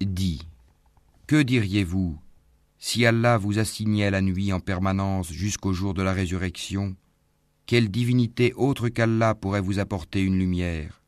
Dis, 0.00 0.40
que 1.26 1.42
diriez-vous 1.42 2.18
si 2.86 3.06
Allah 3.06 3.38
vous 3.38 3.58
assignait 3.58 4.10
la 4.10 4.20
nuit 4.20 4.52
en 4.52 4.60
permanence 4.60 5.32
jusqu'au 5.32 5.72
jour 5.72 5.94
de 5.94 6.02
la 6.02 6.12
résurrection, 6.12 6.94
quelle 7.64 7.90
divinité 7.90 8.52
autre 8.56 8.90
qu'Allah 8.90 9.34
pourrait 9.34 9.62
vous 9.62 9.78
apporter 9.78 10.20
une 10.20 10.38
lumière? 10.38 11.00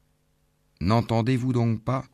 N'entendez-vous 0.81 1.53
donc 1.53 1.85
pas? 1.85 2.05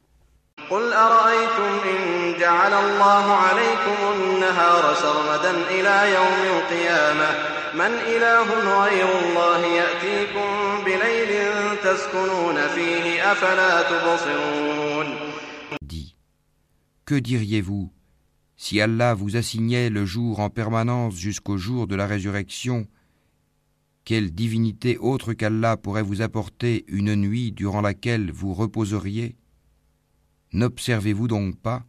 Dis, 15.84 16.16
que 17.04 17.14
diriez-vous 17.14 17.92
si 18.64 18.80
Allah 18.80 19.12
vous 19.14 19.36
assignait 19.36 19.90
le 19.90 20.06
jour 20.06 20.38
en 20.38 20.48
permanence 20.48 21.16
jusqu'au 21.16 21.56
jour 21.56 21.88
de 21.88 21.96
la 21.96 22.06
résurrection, 22.06 22.86
quelle 24.04 24.30
divinité 24.30 24.98
autre 24.98 25.32
qu'Allah 25.32 25.76
pourrait 25.76 26.04
vous 26.04 26.22
apporter 26.22 26.84
une 26.86 27.16
nuit 27.16 27.50
durant 27.50 27.80
laquelle 27.80 28.30
vous 28.30 28.54
reposeriez? 28.54 29.34
N'observez-vous 30.52 31.26
donc 31.26 31.58
pas? 31.58 31.82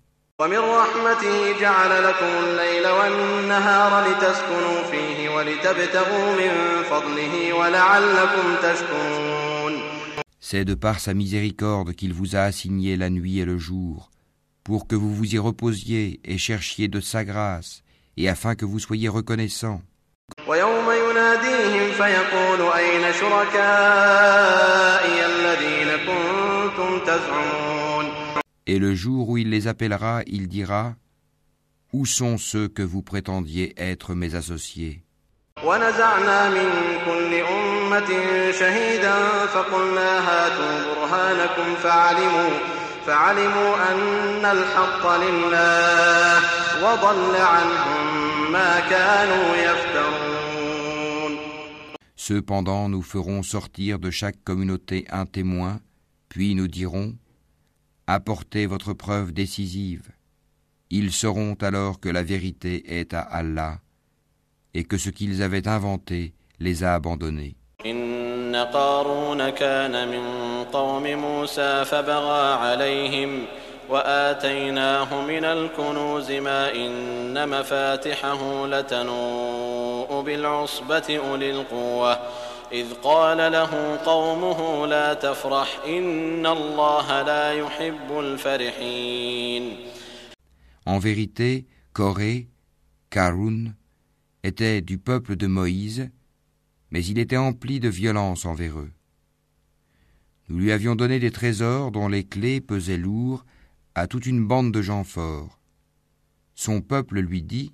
C'est 10.39 10.65
de 10.65 10.73
par 10.73 10.99
sa 10.99 11.13
miséricorde 11.13 11.93
qu'il 11.93 12.13
vous 12.13 12.35
a 12.35 12.39
assigné 12.39 12.97
la 12.97 13.11
nuit 13.11 13.37
et 13.37 13.45
le 13.45 13.59
jour, 13.59 14.09
pour 14.64 14.86
que 14.86 14.96
vous 14.96 15.14
vous 15.14 15.34
y 15.34 15.38
reposiez 15.38 16.20
et 16.24 16.38
cherchiez 16.38 16.88
de 16.88 17.00
sa 17.00 17.24
grâce, 17.24 17.82
et 18.16 18.28
afin 18.28 18.54
que 18.54 18.64
vous 18.64 18.78
soyez 18.78 19.08
reconnaissants. 19.08 19.82
ويوم 20.46 20.90
يناديهم 20.90 21.92
فيقول 21.92 22.72
أين 22.72 23.12
شركائي 23.12 24.46
الذين 25.26 25.96
كنتم 26.06 26.98
تزعمون 27.06 28.06
Et 28.66 28.78
le 28.78 28.94
jour 28.94 29.30
où 29.30 29.38
il 29.38 29.48
les 29.48 29.66
appellera, 29.66 30.22
il 30.26 30.48
dira 30.48 30.94
Où 31.94 32.04
sont 32.04 32.36
ceux 32.36 32.68
que 32.68 32.82
vous 32.82 33.02
prétendiez 33.02 33.74
être 33.78 34.14
mes 34.14 34.34
associés 34.34 35.02
ونزعنا 35.64 36.50
من 36.50 36.98
كل 37.06 37.34
أمة 37.34 38.10
شهيدا 38.52 39.46
فقلنا 39.46 40.18
هاتوا 40.28 40.94
برهانكم 40.94 41.74
فعلموا 41.82 42.50
فعلموا 43.06 43.92
أن 43.92 44.44
الحق 44.44 45.06
لله 45.06 46.38
وضل 46.84 47.36
عنهم 47.36 48.52
ما 48.52 48.80
كانوا 48.80 49.56
يفترون 49.56 50.28
Cependant, 52.16 52.88
nous 52.90 53.02
ferons 53.02 53.42
sortir 53.42 53.98
de 53.98 54.10
chaque 54.10 54.42
communauté 54.44 55.06
un 55.10 55.24
témoin, 55.24 55.80
puis 56.28 56.54
nous 56.54 56.68
dirons 56.68 57.14
Apportez 58.06 58.66
votre 58.66 58.94
preuve 58.94 59.32
décisive. 59.32 60.08
Ils 60.90 61.12
sauront 61.12 61.54
alors 61.60 62.00
que 62.00 62.08
la 62.08 62.22
vérité 62.22 62.98
est 62.98 63.12
à 63.12 63.20
Allah 63.20 63.80
et 64.72 64.84
que 64.84 64.96
ce 64.96 65.10
qu'ils 65.10 65.42
avaient 65.42 65.68
inventé 65.68 66.32
les 66.58 66.84
a 66.84 66.94
abandonnés. 66.94 67.56
إن 68.53 68.57
قارون 68.57 69.49
كان 69.49 70.07
من 70.07 70.25
قوم 70.63 71.03
موسى 71.03 71.85
فبغى 71.85 72.53
عليهم 72.53 73.45
وآتيناه 73.89 75.21
من 75.21 75.45
الكنوز 75.45 76.31
ما 76.31 76.75
إن 76.75 77.49
مفاتحه 77.49 78.67
لتنوء 78.67 80.21
بالعصبة 80.21 81.17
أولي 81.17 81.51
القوة. 81.51 82.19
إذ 82.71 82.93
قال 83.03 83.37
له 83.51 83.97
قومه 84.05 84.87
لا 84.87 85.13
تفرح 85.13 85.79
إن 85.87 86.45
الله 86.45 87.21
لا 87.21 87.53
يحب 87.53 88.19
الفرحين. 88.19 89.77
En 90.85 90.99
vérité, 90.99 91.65
Corée, 91.91 92.47
Karun, 93.09 93.73
était 94.43 94.81
du 94.81 94.99
peuple 94.99 95.37
de 95.37 95.47
Moïse, 95.47 96.09
mais 96.92 97.04
il 97.04 97.18
était 97.18 97.36
empli 97.36 97.80
de 97.80 97.88
violence 97.88 98.44
envers 98.44 98.78
eux. 98.78 98.90
Nous 100.48 100.58
lui 100.58 100.72
avions 100.72 100.94
donné 100.94 101.18
des 101.18 101.30
trésors 101.30 101.90
dont 101.90 102.08
les 102.08 102.24
clés 102.24 102.60
pesaient 102.60 102.96
lourd 102.96 103.44
à 103.94 104.06
toute 104.06 104.26
une 104.26 104.46
bande 104.46 104.72
de 104.72 104.80
gens 104.80 105.04
forts. 105.04 105.58
Son 106.54 106.80
peuple 106.80 107.20
lui 107.20 107.42
dit 107.42 107.72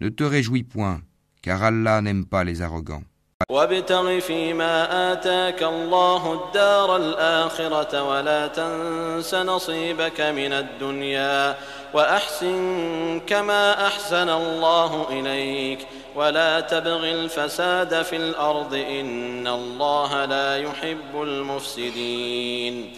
Ne 0.00 0.08
te 0.08 0.24
réjouis 0.24 0.62
point, 0.62 1.02
car 1.42 1.62
Allah 1.62 2.00
n'aime 2.00 2.24
pas 2.24 2.44
les 2.44 2.62
arrogants. 2.62 3.04
وابتغ 3.50 4.20
فيما 4.20 5.12
آتاك 5.12 5.62
الله 5.62 6.32
الدار 6.32 6.96
الآخرة 6.96 8.02
ولا 8.02 8.46
تنس 8.46 9.34
نصيبك 9.34 10.20
من 10.20 10.52
الدنيا 10.52 11.56
وأحسن 11.94 13.20
كما 13.26 13.86
أحسن 13.86 14.28
الله 14.28 15.06
إليك 15.10 15.86
ولا 16.14 16.60
تبغ 16.60 17.04
الفساد 17.10 18.02
في 18.02 18.16
الأرض 18.16 18.74
إن 18.74 19.46
الله 19.46 20.24
لا 20.24 20.56
يحب 20.56 21.22
المفسدين 21.22 22.92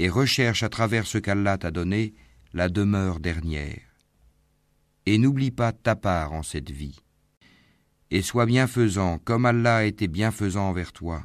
Et 0.00 0.08
recherche 0.08 0.62
à 0.62 0.68
travers 0.68 1.06
ce 1.06 1.18
qu'Allah 1.18 1.58
t'a 1.58 1.72
donné 1.72 2.14
la 2.54 2.68
demeure 2.68 3.18
dernière. 3.18 3.82
Et 5.06 5.18
n'oublie 5.18 5.50
pas 5.50 5.72
ta 5.72 5.96
part 5.96 6.32
en 6.32 6.44
cette 6.44 6.70
vie. 6.70 7.00
Et 8.10 8.22
sois 8.22 8.46
bienfaisant 8.46 9.18
comme 9.18 9.44
Allah 9.44 9.78
a 9.78 9.84
été 9.84 10.06
bienfaisant 10.06 10.68
envers 10.68 10.92
toi. 10.92 11.22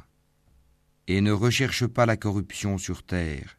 Et 1.07 1.21
ne 1.21 1.31
recherche 1.31 1.85
pas 1.85 2.05
la 2.05 2.17
corruption 2.17 2.77
sur 2.77 3.03
terre, 3.03 3.56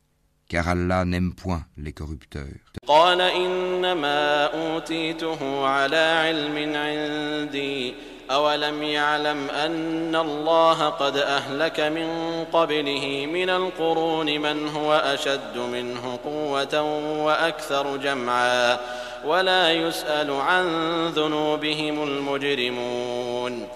car 0.48 0.68
Allah 0.68 1.04
n'aime 1.04 1.34
point 1.34 1.64
les 1.76 1.92
corrupteurs. 1.92 2.60
قال 2.87 3.20
إنما 3.20 4.44
أوتيته 4.44 5.66
على 5.66 5.96
علم 5.96 6.76
عندي 6.76 7.94
أولم 8.30 8.82
يعلم 8.82 9.50
أن 9.50 10.16
الله 10.16 10.88
قد 10.88 11.16
أهلك 11.16 11.80
من 11.80 12.08
قبله 12.52 13.26
من 13.32 13.50
القرون 13.50 14.26
من 14.26 14.68
هو 14.68 14.94
أشد 14.94 15.56
منه 15.58 16.18
قوة 16.24 16.82
وأكثر 17.24 17.96
جمعا 17.96 18.78
ولا 19.24 19.72
يسأل 19.72 20.30
عن 20.30 20.66
ذنوبهم 21.08 22.02
المجرمون 22.02 23.66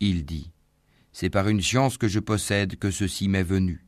Il 0.00 0.24
dit 0.24 0.50
C'est 1.12 1.30
par 1.30 1.48
une 1.48 1.62
science 1.62 1.96
que 1.98 2.08
je 2.08 2.18
possède 2.18 2.76
que 2.76 2.90
ceci 2.90 3.28
m'est 3.28 3.44
venu. 3.44 3.84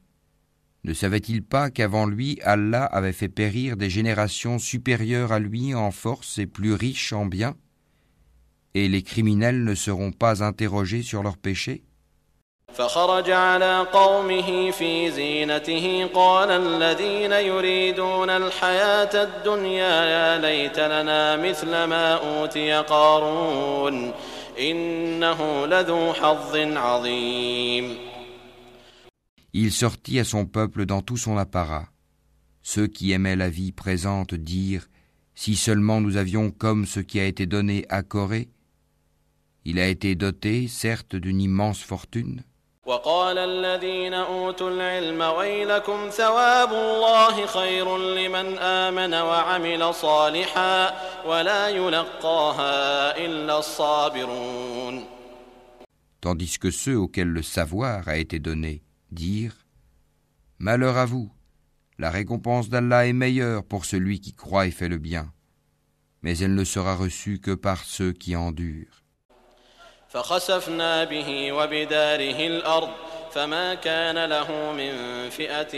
Ne 0.89 0.93
savait-il 0.93 1.43
pas 1.43 1.71
qu'avant 1.71 2.07
lui, 2.07 2.39
Allah 2.43 2.85
avait 2.85 3.13
fait 3.13 3.29
périr 3.29 3.77
des 3.77 3.89
générations 3.89 4.59
supérieures 4.59 5.33
à 5.33 5.39
lui 5.39 5.75
en 5.75 5.91
force 5.91 6.39
et 6.39 6.47
plus 6.47 6.75
riches 6.75 7.15
en 7.15 7.25
biens 7.25 7.57
Et 8.75 8.89
les 8.89 9.03
criminels 9.03 9.65
ne 9.65 9.75
seront 9.75 10.13
pas 10.13 10.43
interrogés 10.43 11.03
sur 11.03 11.23
leurs 11.23 11.39
péchés 11.39 11.83
فخرج 12.75 13.31
على 13.31 13.87
قومه 13.93 14.71
في 14.71 15.11
زينته 15.11 16.09
قال 16.15 16.51
الذين 16.51 17.33
يريدون 17.33 18.31
الحياة 18.31 19.23
الدنيا 19.23 20.05
يا 20.05 20.39
ليت 20.39 20.79
لنا 20.79 21.37
مثل 21.37 21.71
ما 21.85 22.15
أوتي 22.15 22.73
قارون 22.73 24.13
إنه 24.61 25.67
لذو 25.67 26.13
حظ 26.13 26.57
عظيم 26.57 28.08
il 29.54 29.72
sortit 29.72 30.20
à 30.20 30.24
son 30.24 30.46
peuple 30.46 30.86
dans 30.86 31.02
tout 31.02 31.18
son 31.18 31.38
apparat. 31.38 31.90
Ceux 32.62 32.88
qui 32.88 33.12
aimaient 33.12 33.36
la 33.36 33.50
vie 33.50 33.72
présente 33.72 34.36
dirent 34.36 34.88
Si 35.34 35.56
seulement 35.56 36.02
nous 36.02 36.18
avions 36.18 36.52
comme 36.52 36.86
ce 36.86 37.00
qui 37.00 37.20
a 37.20 37.26
été 37.26 37.46
donné 37.46 37.86
à 37.90 38.04
Corée, 38.04 38.50
il 39.66 39.80
a 39.80 39.88
été 39.88 40.16
doté, 40.16 40.68
certes, 40.68 41.16
d'une 41.16 41.42
immense 41.42 41.82
fortune. 41.82 42.44
Tandis 56.22 56.58
que 56.58 56.72
ceux 56.72 56.98
auxquels 56.98 57.28
le 57.28 57.44
savoir 57.44 58.08
a 58.08 58.18
été 58.18 58.40
donné 58.40 58.82
dirent 59.11 59.67
Malheur 60.59 60.97
à 60.97 61.05
vous, 61.05 61.33
la 61.99 62.11
récompense 62.11 62.69
d'Allah 62.69 63.07
est 63.07 63.13
meilleure 63.13 63.65
pour 63.65 63.85
celui 63.85 64.21
qui 64.21 64.33
croit 64.33 64.67
et 64.67 64.71
fait 64.71 64.89
le 64.89 64.99
bien, 64.99 65.33
mais 66.23 66.39
elle 66.39 66.55
ne 66.55 66.65
sera 66.65 66.97
reçue 66.97 67.39
que 67.39 67.55
par 67.55 67.85
ceux 67.85 68.13
qui 68.13 68.37
endurent. 68.37 69.05
فخسفنا 70.15 71.05
به 71.05 71.53
وبداره 71.53 72.47
الأرض 72.47 72.89
فما 73.35 73.75
كان 73.75 74.25
له 74.25 74.73
من 74.73 74.93
فئة 75.31 75.77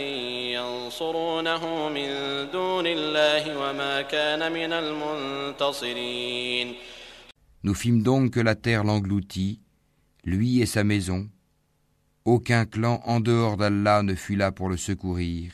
ينصرونه 0.53 1.89
من 1.89 2.09
دون 2.51 2.87
الله 2.87 3.57
وما 3.57 4.01
كان 4.01 4.51
من 4.51 4.73
المنتصرين 4.73 6.75
Nous 7.63 7.73
fîmes 7.73 8.03
donc 8.03 8.31
que 8.31 8.39
la 8.39 8.55
terre 8.55 8.83
l'engloutit, 8.83 9.59
lui 10.23 10.61
et 10.61 10.67
sa 10.67 10.83
maison. 10.83 11.27
Aucun 12.24 12.66
clan 12.66 13.00
en 13.04 13.18
dehors 13.18 13.56
d'Allah 13.56 14.02
ne 14.02 14.14
fut 14.14 14.36
là 14.36 14.52
pour 14.52 14.68
le 14.68 14.76
secourir, 14.76 15.50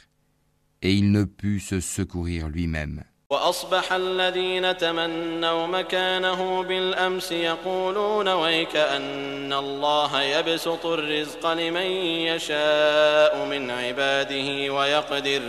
et 0.83 0.93
il 0.93 1.13
ne 1.13 1.25
put 1.25 1.61
se 1.61 1.81
secourir 1.81 2.49
lui-même. 2.49 3.05
وأصبح 3.31 3.93
الذين 3.93 4.77
تمنوا 4.77 5.67
مكانه 5.67 6.63
بالأمس 6.63 7.33
يقولون 7.33 8.29
ويك 8.29 8.77
أن 8.77 9.53
الله 9.53 10.23
يبسط 10.23 10.87
الرزق 10.87 11.53
لمن 11.53 11.91
يشاء 12.31 13.45
من 13.45 13.71
عباده 13.71 14.73
ويقدر 14.75 15.43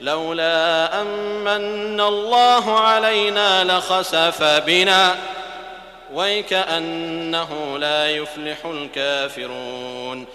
لولا 0.00 1.02
أمن 1.02 2.00
الله 2.00 2.78
علينا 2.78 3.64
لخسف 3.64 4.42
بنا 4.42 5.16
ويكأنه 6.14 7.78
لا 7.78 8.10
يفلح 8.10 8.66
الكافرون 8.66 10.26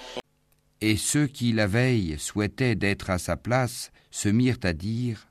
Et 0.82 0.98
ceux 0.98 1.28
qui 1.28 1.54
la 1.54 1.68
veille 1.68 2.18
souhaitaient 2.18 2.76
d'être 2.76 3.12
à 3.12 3.20
sa 3.20 3.38
place 3.38 3.92
se 4.10 4.30
mirent 4.30 4.60
à 4.64 4.74
dire 4.74 5.28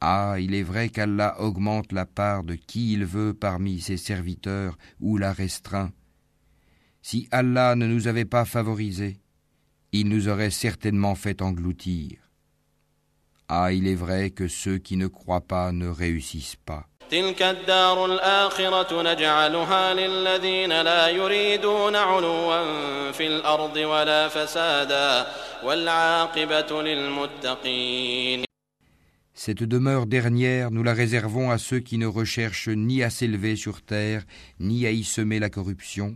Ah, 0.00 0.36
il 0.38 0.54
est 0.54 0.62
vrai 0.62 0.88
qu'Allah 0.88 1.40
augmente 1.40 1.92
la 1.92 2.06
part 2.06 2.44
de 2.44 2.54
qui 2.54 2.92
il 2.92 3.04
veut 3.04 3.34
parmi 3.34 3.80
ses 3.80 3.96
serviteurs 3.96 4.78
ou 5.00 5.18
la 5.18 5.32
restreint. 5.32 5.92
Si 7.02 7.28
Allah 7.32 7.74
ne 7.74 7.86
nous 7.86 8.06
avait 8.06 8.24
pas 8.24 8.44
favorisés, 8.44 9.20
il 9.92 10.08
nous 10.08 10.28
aurait 10.28 10.50
certainement 10.50 11.16
fait 11.16 11.42
engloutir. 11.42 12.18
Ah, 13.48 13.72
il 13.72 13.88
est 13.88 13.96
vrai 13.96 14.30
que 14.30 14.46
ceux 14.46 14.78
qui 14.78 14.96
ne 14.96 15.08
croient 15.08 15.46
pas 15.46 15.72
ne 15.72 15.88
réussissent 15.88 16.54
pas. 16.64 16.86
تلك 17.09 17.41
الدار 17.41 18.05
الآخرة 18.05 19.01
نجعلها 19.01 19.93
للذين 19.93 20.81
لا 20.81 21.07
يريدون 21.07 21.95
علوا 21.95 23.11
في 23.11 23.27
الأرض 23.27 23.75
ولا 23.77 24.27
فسادا 24.27 25.27
والعاقبة 25.63 26.81
للمتقين 26.81 28.45
Cette 29.37 29.63
demeure 29.63 30.05
dernière, 30.05 30.71
nous 30.71 30.81
la 30.81 30.93
réservons 30.93 31.51
à 31.51 31.57
ceux 31.57 31.79
qui 31.79 31.97
ne 31.97 32.07
recherchent 32.07 32.69
ni 32.69 33.03
à 33.03 33.09
s'élever 33.09 33.57
sur 33.57 33.81
terre, 33.81 34.23
ni 34.61 34.85
à 34.87 34.91
y 34.91 35.03
semer 35.03 35.39
la 35.39 35.49
corruption. 35.49 36.15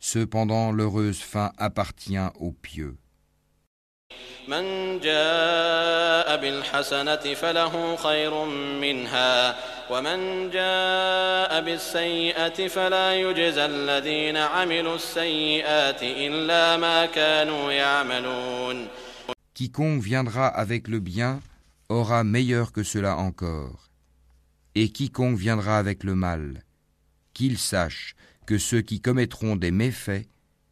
Cependant, 0.00 0.70
l'heureuse 0.70 1.20
fin 1.20 1.50
appartient 1.56 2.28
aux 2.38 2.52
pieux. 2.52 2.96
من 4.48 5.00
جاء 5.00 6.36
بالحسنة 6.36 7.34
فله 7.34 7.96
خير 7.96 8.44
منها 8.80 9.56
ومن 9.90 10.50
جاء 10.50 11.60
بالسيئة 11.60 12.68
فلا 12.68 13.14
يجزى 13.14 13.64
الذين 13.64 14.36
عملوا 14.36 14.94
السيئات 14.94 16.02
إلا 16.02 16.76
ما 16.76 17.06
كانوا 17.06 17.72
يعملون 17.72 18.88
Quiconque 19.54 20.02
viendra 20.02 20.48
avec 20.48 20.88
le 20.88 20.98
bien 20.98 21.40
aura 21.88 22.24
meilleur 22.24 22.72
que 22.72 22.82
cela 22.82 23.16
encore. 23.16 23.88
Et 24.74 24.88
quiconque 24.88 25.38
viendra 25.38 25.78
avec 25.78 26.02
le 26.02 26.16
mal, 26.16 26.64
qu'il 27.34 27.56
sache 27.56 28.16
que 28.46 28.58
ceux 28.58 28.80
qui 28.80 29.00
commettront 29.00 29.54
des 29.54 29.70
méfaits 29.70 30.26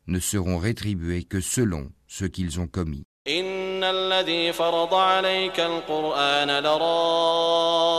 ne 0.09 0.19
seront 0.19 0.59
rétribués 0.59 1.23
que 1.23 1.41
selon 1.41 1.93
ce 2.09 2.25
qu'ils 2.25 2.59
ont 2.59 2.67
commis. 2.67 3.05
إن 3.28 3.84
الذي 3.84 4.54
فرض 4.54 4.94
عليك 4.94 5.60
القرآن 5.60 6.64
لرادك 6.64 7.98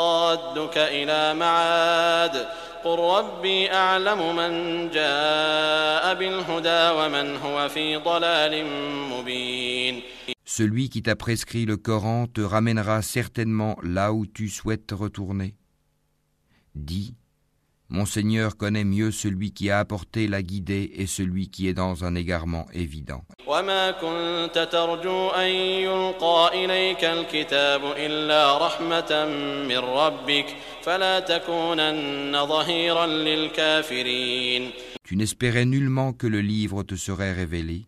إلى 0.78 1.34
معاد 1.34 2.48
قل 2.84 2.98
ربي 2.98 3.72
أعلم 3.72 4.36
من 4.36 4.50
جاء 4.90 6.14
بالهدى 6.14 6.90
ومن 6.98 7.36
هو 7.36 7.68
في 7.68 7.96
ضلال 7.96 8.64
مبين 9.12 10.02
Celui 10.44 10.88
qui 10.88 11.02
t'a 11.02 11.14
prescrit 11.14 11.66
le 11.66 11.76
Coran 11.76 12.26
te 12.26 12.40
ramènera 12.40 13.02
certainement 13.02 13.76
là 13.82 14.12
où 14.14 14.26
tu 14.26 14.48
souhaites 14.48 14.86
te 14.86 14.94
retourner. 14.94 15.54
Dis, 16.74 17.14
Mon 17.90 18.04
Seigneur 18.04 18.58
connaît 18.58 18.84
mieux 18.84 19.10
celui 19.10 19.52
qui 19.52 19.70
a 19.70 19.78
apporté 19.78 20.28
la 20.28 20.42
guidée 20.42 20.90
et 20.94 21.06
celui 21.06 21.48
qui 21.48 21.68
est 21.68 21.74
dans 21.74 22.04
un 22.04 22.14
égarement 22.14 22.66
évident. 22.74 23.24
Tu 35.04 35.16
n'espérais 35.16 35.64
nullement 35.64 36.12
que 36.12 36.26
le 36.26 36.40
livre 36.42 36.82
te 36.82 36.94
serait 36.94 37.32
révélé. 37.32 37.86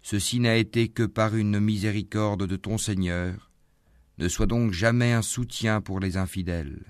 Ceci 0.00 0.40
n'a 0.40 0.56
été 0.56 0.88
que 0.88 1.02
par 1.02 1.36
une 1.36 1.60
miséricorde 1.60 2.46
de 2.46 2.56
ton 2.56 2.78
Seigneur. 2.78 3.50
Ne 4.16 4.28
sois 4.28 4.46
donc 4.46 4.72
jamais 4.72 5.12
un 5.12 5.20
soutien 5.20 5.82
pour 5.82 6.00
les 6.00 6.16
infidèles. 6.16 6.80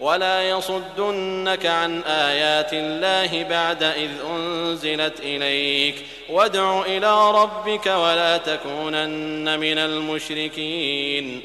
ولا 0.00 0.50
يصدنك 0.50 1.66
عن 1.66 2.02
آيات 2.02 2.72
الله 2.72 3.48
بعد 3.48 3.82
إذ 3.82 4.10
أنزلت 4.30 5.20
إليك 5.20 6.04
وادع 6.30 6.82
إلى 6.82 7.30
ربك 7.30 7.86
ولا 7.86 8.38
تكونن 8.38 9.60
من 9.60 9.78
المشركين 9.78 11.42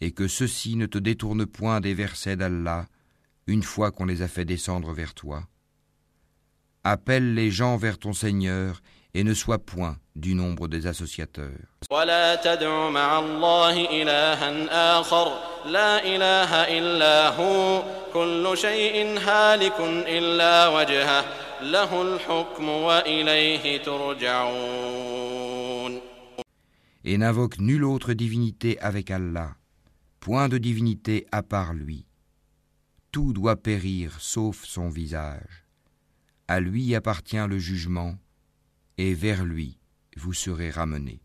Et 0.00 0.10
que 0.10 0.26
ceci 0.26 0.76
ne 0.76 0.86
te 0.86 0.98
détourne 0.98 1.46
point 1.46 1.80
des 1.80 1.94
versets 1.94 2.36
d'Allah 2.36 2.86
une 3.46 3.62
fois 3.62 3.90
qu'on 3.90 4.04
les 4.04 4.22
a 4.22 4.28
fait 4.28 4.44
descendre 4.44 4.92
vers 4.92 5.14
toi. 5.14 5.44
Appelle 6.84 7.34
les 7.34 7.50
gens 7.50 7.76
vers 7.76 7.98
ton 7.98 8.12
Seigneur 8.12 8.80
et 8.80 8.95
et 9.17 9.23
ne 9.23 9.33
sois 9.33 9.57
point 9.57 9.97
du 10.15 10.35
nombre 10.35 10.67
des 10.67 10.85
associateurs. 10.85 11.49
Et 27.03 27.17
n'invoque 27.17 27.57
nulle 27.57 27.85
autre 27.85 28.13
divinité 28.13 28.79
avec 28.79 29.09
Allah, 29.09 29.55
point 30.19 30.47
de 30.47 30.59
divinité 30.59 31.25
à 31.31 31.41
part 31.41 31.73
lui. 31.73 32.05
Tout 33.11 33.33
doit 33.33 33.55
périr 33.55 34.11
sauf 34.19 34.63
son 34.63 34.89
visage. 34.89 35.65
À 36.47 36.59
lui 36.59 36.93
appartient 36.93 37.47
le 37.49 37.57
jugement 37.57 38.13
et 38.97 39.13
vers 39.13 39.45
lui 39.45 39.77
vous 40.15 40.33
serez 40.33 40.71
ramenés. 40.71 41.21